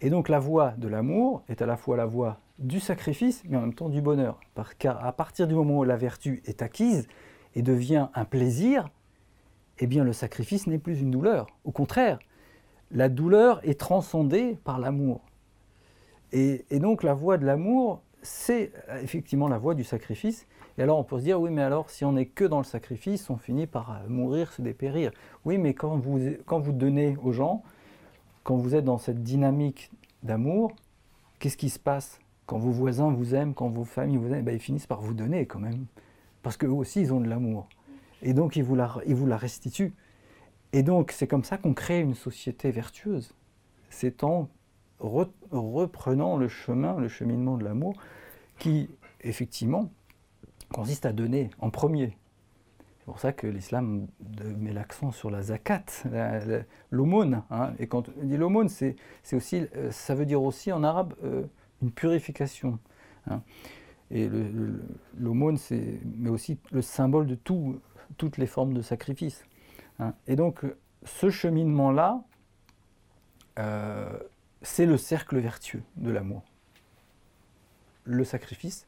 [0.01, 3.57] Et donc la voie de l'amour est à la fois la voie du sacrifice, mais
[3.57, 4.41] en même temps du bonheur.
[4.79, 7.09] Car à partir du moment où la vertu est acquise
[7.55, 8.89] et devient un plaisir,
[9.79, 11.47] eh bien le sacrifice n'est plus une douleur.
[11.65, 12.19] Au contraire,
[12.91, 15.23] la douleur est transcendée par l'amour.
[16.33, 20.47] Et, donc la voie de l'amour, c'est euh, effectivement la voie du sacrifice.
[20.79, 22.65] Et alors on peut se dire, oui, mais alors si on n'est que dans le
[22.65, 25.11] sacrifice, on finit par euh, mourir, se dépérir.
[25.45, 27.63] Oui, mais quand vous, quand vous donnez aux gens,
[28.45, 29.91] quand vous êtes dans cette dynamique
[30.23, 30.73] d'amour,
[31.39, 32.21] qu'est-ce qui se passe?
[32.47, 35.15] Quand vos voisins vous aiment, quand vos familles vous aiment, ben, ils finissent par vous
[35.15, 35.87] donner quand même.
[36.43, 37.69] Parce qu'eux aussi, ils ont de l'amour.
[38.23, 39.93] Et donc, il vous la, il vous la restitue.
[40.73, 43.35] Et donc, c'est comme ça qu'on crée une société vertueuse.
[43.89, 44.49] C'est en
[45.01, 47.95] reprenant le chemin, le cheminement de l'amour,
[48.59, 48.91] qui,
[49.23, 49.91] effectivement,
[50.73, 52.17] consiste à donner en premier.
[52.99, 54.07] C'est pour ça que l'islam
[54.59, 55.85] met l'accent sur la zakat,
[56.91, 57.43] l'aumône.
[57.51, 57.73] Hein.
[57.79, 58.97] Et quand on dit l'aumône, c'est
[59.33, 61.43] aussi, euh, ça veut dire aussi en arabe euh,
[61.83, 62.79] une purification.
[63.29, 63.43] Hein.
[64.11, 64.29] Et
[65.19, 67.81] l'aumône, c'est mais aussi le symbole de tout,
[68.17, 69.45] toutes les formes de sacrifice.
[69.99, 70.15] Hein.
[70.27, 70.65] Et donc,
[71.05, 72.23] ce cheminement-là,
[73.59, 74.19] euh,
[74.63, 76.43] c'est le cercle vertueux de l'amour.
[78.05, 78.87] Le sacrifice,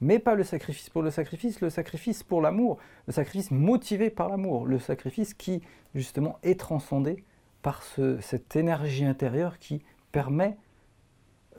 [0.00, 4.28] mais pas le sacrifice pour le sacrifice, le sacrifice pour l'amour, le sacrifice motivé par
[4.28, 5.62] l'amour, le sacrifice qui,
[5.94, 7.24] justement, est transcendé
[7.62, 9.82] par cette énergie intérieure qui
[10.12, 10.56] permet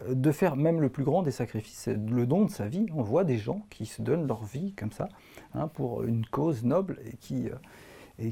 [0.07, 2.85] de faire même le plus grand des sacrifices, le don de sa vie.
[2.93, 5.09] On voit des gens qui se donnent leur vie comme ça
[5.53, 7.49] hein, pour une cause noble et qui,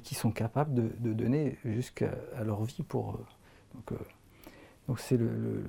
[0.04, 2.12] qui sont capables de, donner jusqu'à
[2.44, 3.20] leur vie pour.
[3.74, 4.00] donc,
[4.88, 5.64] donc c'est le,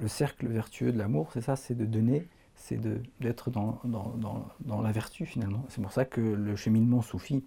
[0.00, 2.80] le, cercle vertueux de l'amour, c'est ça, c'est de donner, c'est
[3.20, 5.64] d'être dans, dans, la vertu finalement.
[5.68, 7.44] C'est pour ça que le cheminement soufi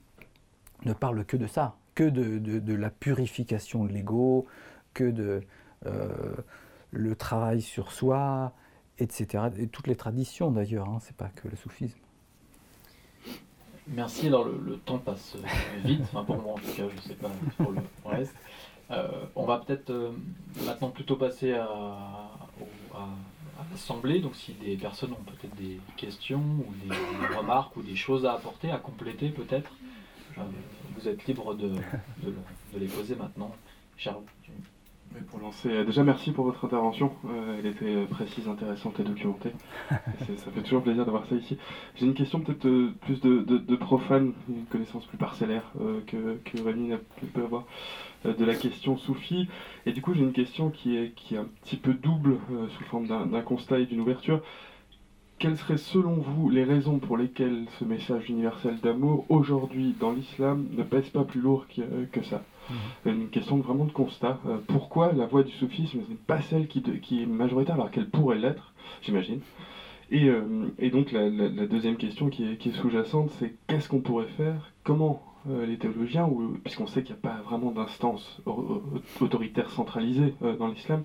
[0.85, 4.45] ne parle que de ça, que de, la purification de l'ego,
[4.93, 5.41] que de
[5.85, 6.35] euh,
[6.91, 8.53] le travail sur soi,
[8.99, 9.45] etc.
[9.57, 11.99] Et toutes les traditions d'ailleurs, hein, c'est pas que le soufisme.
[13.87, 14.27] Merci.
[14.27, 15.35] Alors le, temps passe
[15.83, 18.35] vite, pour moi en tout cas, je ne sais pas pour le reste.
[18.91, 20.11] Euh, on va peut-être euh,
[20.65, 22.29] maintenant plutôt passer à,
[23.71, 24.19] l'Assemblée.
[24.19, 28.33] Donc si des personnes ont peut-être des questions ou des, remarques ou des choses à
[28.33, 29.71] apporter, à compléter peut-être,
[30.37, 30.41] euh,
[30.95, 31.71] vous êtes libre de,
[32.77, 33.55] les poser maintenant.
[33.97, 34.23] Charles.
[35.29, 37.11] Pour lancer, déjà merci pour votre intervention.
[37.57, 39.51] elle était précise, intéressante et documentée.
[39.89, 41.57] ça fait toujours plaisir d'avoir ça ici.
[41.95, 45.71] J'ai une question peut-être plus de, profane, une connaissance plus parcellaire
[46.07, 46.91] que, que Rémi
[47.33, 47.65] peut avoir.
[48.25, 49.47] Euh, de la question soufie.
[49.85, 52.67] Et du coup, j'ai une question qui est, qui est un petit peu double, euh,
[52.69, 54.41] sous forme d'un constat et d'une ouverture.
[55.37, 60.67] Quelles seraient selon vous les raisons pour lesquelles ce message universel d'amour, aujourd'hui dans l'islam,
[60.71, 62.41] ne pèse pas plus lourd que, que ça?
[62.69, 63.11] Mhm.
[63.11, 64.39] Une question vraiment de constat.
[64.45, 66.83] Euh, pourquoi la voie du soufisme n'est pas celle qui,
[67.21, 69.39] est majoritaire alors qu'elle pourrait l'être, j'imagine?
[70.11, 70.29] Et,
[70.77, 71.29] et, donc la,
[71.65, 74.71] deuxième question qui est, sous-jacente, c'est qu'est-ce qu'on pourrait faire?
[74.83, 76.27] Comment euh, les théologiens,
[76.63, 78.41] puisqu'on sait qu'il n'y a pas vraiment d'instance
[79.21, 81.03] autoritaire centralisée euh, dans l'islam,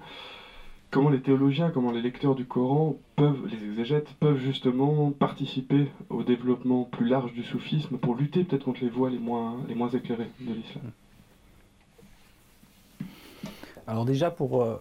[0.91, 6.23] comment les théologiens, comment les lecteurs du Coran peuvent, les exégètes, peuvent justement participer au
[6.23, 10.55] développement plus large du soufisme pour lutter peut-être contre les voies les moins éclairées de
[10.55, 10.91] l'islam?
[13.87, 14.77] Alors déjà, pour euh,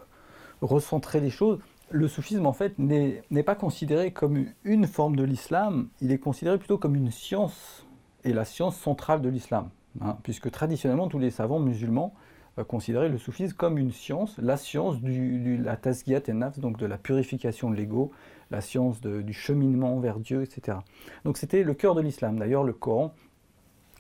[0.62, 1.60] recentrer les choses,
[1.92, 6.58] le soufisme en fait n'est pas considéré comme une forme de l'islam, il est considéré
[6.58, 7.86] plutôt comme une science
[8.24, 9.70] est la science centrale de l'islam,
[10.02, 12.14] hein, puisque traditionnellement tous les savants musulmans
[12.58, 16.78] euh, considéraient le soufisme comme une science, la science de la tasgiyat et nafs, donc
[16.78, 18.12] de la purification de l'ego,
[18.52, 20.80] la science du cheminement vers Dieu, etc.
[21.24, 22.38] Donc c'était le cœur de l'islam.
[22.40, 23.14] D'ailleurs, le Coran,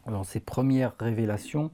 [0.07, 1.71] dans ses premières révélations,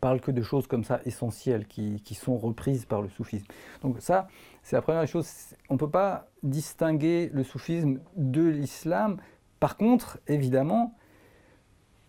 [0.00, 3.46] parle que de choses comme ça essentielles qui, qui sont reprises par le soufisme.
[3.82, 4.28] Donc ça,
[4.62, 5.28] c'est la première chose.
[5.68, 9.18] On ne peut pas distinguer le soufisme de l'islam.
[9.58, 10.94] Par contre, évidemment,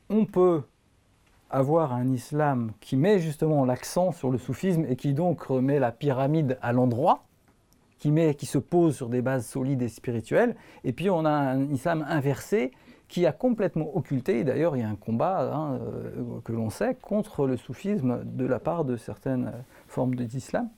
[0.10, 0.64] on peut
[1.50, 5.92] avoir un islam qui met justement l'accent sur le soufisme et qui donc remet la
[5.92, 7.26] pyramide à l'endroit,
[7.98, 11.70] qui, qui se pose sur des bases solides et spirituelles, et puis on a un
[11.72, 12.72] islam inversé
[13.12, 16.96] qui a complètement occulté, d'ailleurs il y a un combat hein, euh, que l'on sait
[16.96, 19.52] contre le soufisme de la part de certaines
[19.90, 20.70] formes d'islam.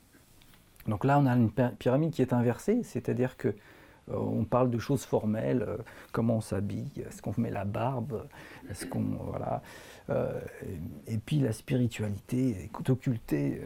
[0.88, 3.53] Donc là on a une pyramide qui est inversée, c'est-à-dire que euh,
[4.12, 5.78] on parle de choses formelles, euh,
[6.12, 8.24] comment on s'habille, est-ce qu'on met la barbe,
[8.70, 9.62] est-ce qu'on voilà,
[10.10, 10.39] euh,
[11.08, 13.62] et, puis la spiritualité est occultée.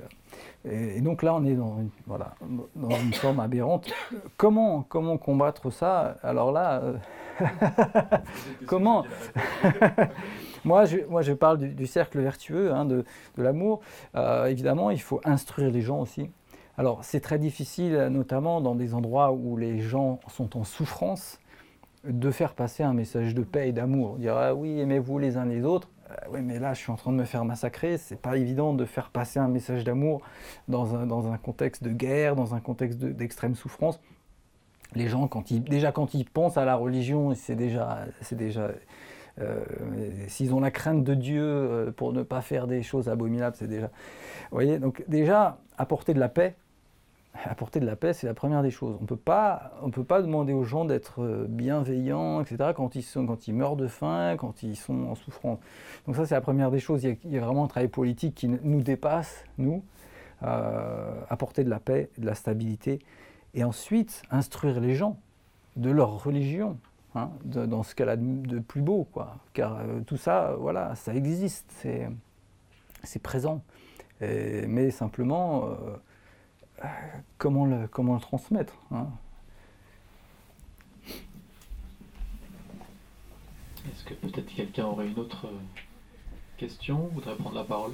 [0.66, 2.36] Et, donc là, on est dans une, voilà,
[2.76, 3.92] dans une forme aberrante.
[4.38, 6.18] Comment, comment combattre ça?
[6.22, 6.84] Alors là,
[8.68, 9.06] comment?
[10.66, 13.06] Moi, je, moi, je parle du, cercle vertueux, hein, de,
[13.38, 13.80] de l'amour.
[14.48, 16.30] évidemment, il faut instruire les gens aussi.
[16.78, 21.40] Alors c'est très difficile, notamment dans des endroits où les gens sont en souffrance,
[22.04, 24.18] de faire passer un message de paix et d'amour.
[24.18, 25.90] Dire ah oui, aimez-vous les uns les autres.
[26.10, 27.98] Euh, oui, mais là, je suis en train de me faire massacrer.
[27.98, 30.22] C'est pas évident de faire passer un message d'amour
[30.68, 34.00] dans un, contexte de guerre, dans un contexte d'extrême souffrance.
[34.96, 38.70] Les gens, quand ils, déjà quand ils pensent à la religion, c'est déjà, c'est déjà,
[39.40, 39.60] euh,
[40.28, 43.68] s'ils ont la crainte de Dieu euh, pour ne pas faire des choses abominables, c'est
[43.68, 43.88] déjà.
[43.88, 46.56] Vous voyez, donc déjà apporter de la paix,
[47.46, 48.96] apporter de la paix, c'est la première des choses.
[49.00, 49.16] On ne peut
[50.04, 53.88] pas demander aux gens d'être euh, bienveillants, etc., quand ils, sont, quand ils meurent de
[53.88, 55.60] faim, quand ils sont en souffrance.
[56.06, 57.04] Donc ça, c'est la première des choses.
[57.04, 59.84] Il y, a, vraiment un travail politique qui nous dépasse, nous,
[60.44, 63.00] euh, apporter de la paix, de la stabilité,
[63.54, 65.20] et ensuite instruire les gens
[65.76, 66.78] de leur religion,
[67.16, 69.38] hein, dans ce qu'elle a de, plus beau, quoi.
[69.54, 71.72] Car euh, tout ça, voilà, ça existe,
[73.04, 73.62] c'est présent.
[74.22, 75.70] mais simplement
[77.38, 79.08] comment, le, comment le transmettre hein?
[83.88, 85.58] Est-ce que peut-être quelqu'un aurait une autre euh,
[86.58, 87.10] question?
[87.14, 87.94] Voudrait prendre la parole?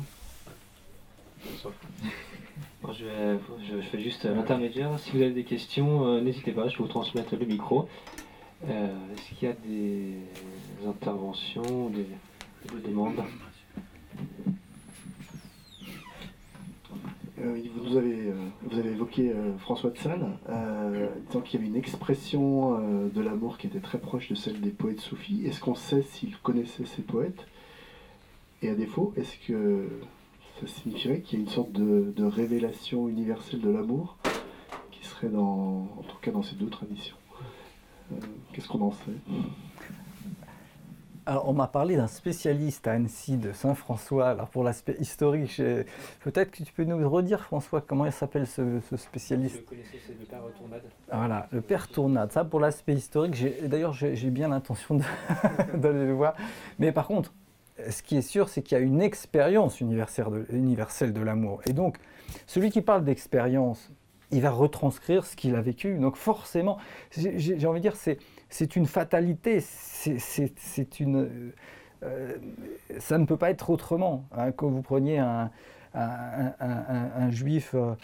[2.90, 4.98] Je, fais juste l'intermédiaire.
[5.00, 7.88] Si vous avez des questions, euh, n'hésitez pas, je vais vous transmettre le micro.
[8.68, 10.18] Euh, est-ce qu'il y a des
[10.88, 12.08] interventions, des
[12.86, 13.22] demandes?
[17.98, 18.34] Avez, euh,
[18.64, 20.26] vous avez évoqué euh, François de Sales,
[21.28, 22.80] disant qu'il y avait une expression
[23.14, 25.46] de l'amour qui était très proche de celle des poètes soufis.
[25.46, 27.48] Est-ce qu'on sait s'il connaissait ces poètes?
[28.62, 29.90] Et à défaut, est-ce que
[30.60, 34.18] ça signifierait qu'il y a une sorte de, de révélation universelle de l'amour
[34.92, 37.18] qui serait dans, en tout cas dans ces deux traditions?
[38.54, 39.18] Qu'est-ce qu'on en sait?
[41.26, 44.30] Alors, on m'a parlé d'un spécialiste à Annecy de Saint-François.
[44.30, 45.62] Alors, pour l'aspect historique,
[46.22, 49.64] peut-être que tu peux nous redire, François, comment il s'appelle ce, spécialiste?
[50.06, 50.84] C'est le père Tournade.
[51.12, 52.32] Voilà, le père Tournade.
[52.32, 55.00] Ça, pour l'aspect historique, d'ailleurs, j'ai bien l'intention
[55.74, 56.36] d'aller le voir.
[56.80, 57.34] Mais par contre,
[57.90, 61.62] ce qui est sûr, c'est qu'il y a une expérience universelle de l'amour.
[61.66, 61.98] Et donc,
[62.48, 63.92] celui qui parle d'expérience,
[64.32, 65.98] il va retranscrire ce qu'il a vécu.
[65.98, 66.78] Donc, forcément,
[67.12, 68.18] j'ai envie de dire, c'est
[68.54, 71.52] c'est une fatalité, c'est une,
[72.04, 72.36] euh,
[73.00, 74.26] ça ne peut pas être autrement.
[74.32, 75.50] Hein, que vous preniez un,
[77.32, 77.96] juif euh,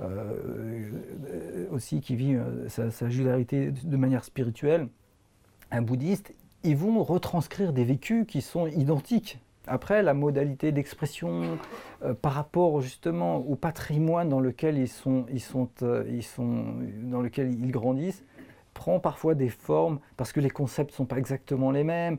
[0.00, 2.36] euh, aussi qui vit
[2.68, 4.86] sa, sa judarité de manière spirituelle,
[5.72, 6.32] un bouddhiste,
[6.62, 9.40] ils vont retranscrire des vécus qui sont identiques.
[9.66, 11.58] Après, la modalité d'expression
[12.22, 15.68] par rapport justement au patrimoine dans lequel ils sont, ils sont,
[16.08, 18.22] ils sont, dans lequel ils grandissent,
[18.76, 22.18] prend parfois des formes parce que les concepts ne sont pas exactement les mêmes.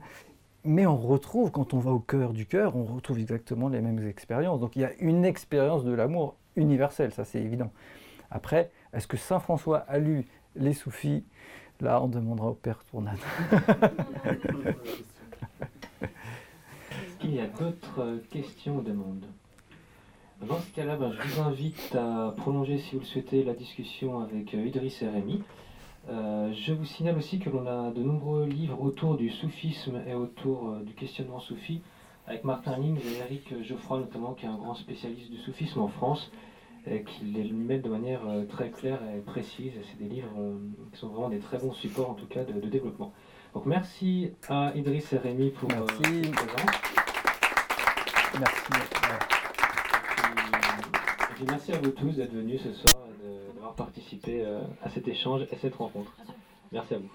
[0.64, 4.06] Mais on retrouve, quand on va au cœur du cœur, on retrouve exactement les mêmes
[4.08, 4.60] expériences.
[4.60, 7.72] Donc il y a une expérience de l'amour universelle, ça c'est évident.
[8.32, 11.24] Après, est-ce que Saint François a lu les soufis
[11.80, 13.20] Là, on demandera au Père Tournade.
[16.02, 19.26] Est-ce qu'il y a d'autres questions ou demandes?
[20.42, 24.22] Dans ce cas-là, ben, je vous invite à prolonger, si vous le souhaitez, la discussion
[24.22, 25.44] avec euh, Idriss et Rémi.
[26.10, 30.14] Euh, je vous signale aussi que l'on a de nombreux livres autour du soufisme et
[30.14, 31.82] autour euh, du questionnement soufi,
[32.28, 35.90] avec Martin Ling et Eric Geoffroy notamment, qui est un grand spécialiste du soufisme en
[35.90, 36.32] France,
[36.90, 39.74] et qui les met de manière euh, très claire et précise.
[39.84, 40.32] c'est des livres
[40.94, 43.12] qui sont vraiment des très bons supports en tout cas de, développement.
[43.54, 46.32] Donc merci à Idriss et Rémi pour merci.
[46.32, 46.72] présence.
[48.40, 48.72] Merci.
[51.40, 53.07] Et merci à vous tous d'être venus ce soir
[53.76, 56.12] participer euh, à cet échange et cette rencontre.
[56.72, 57.10] Merci à vous.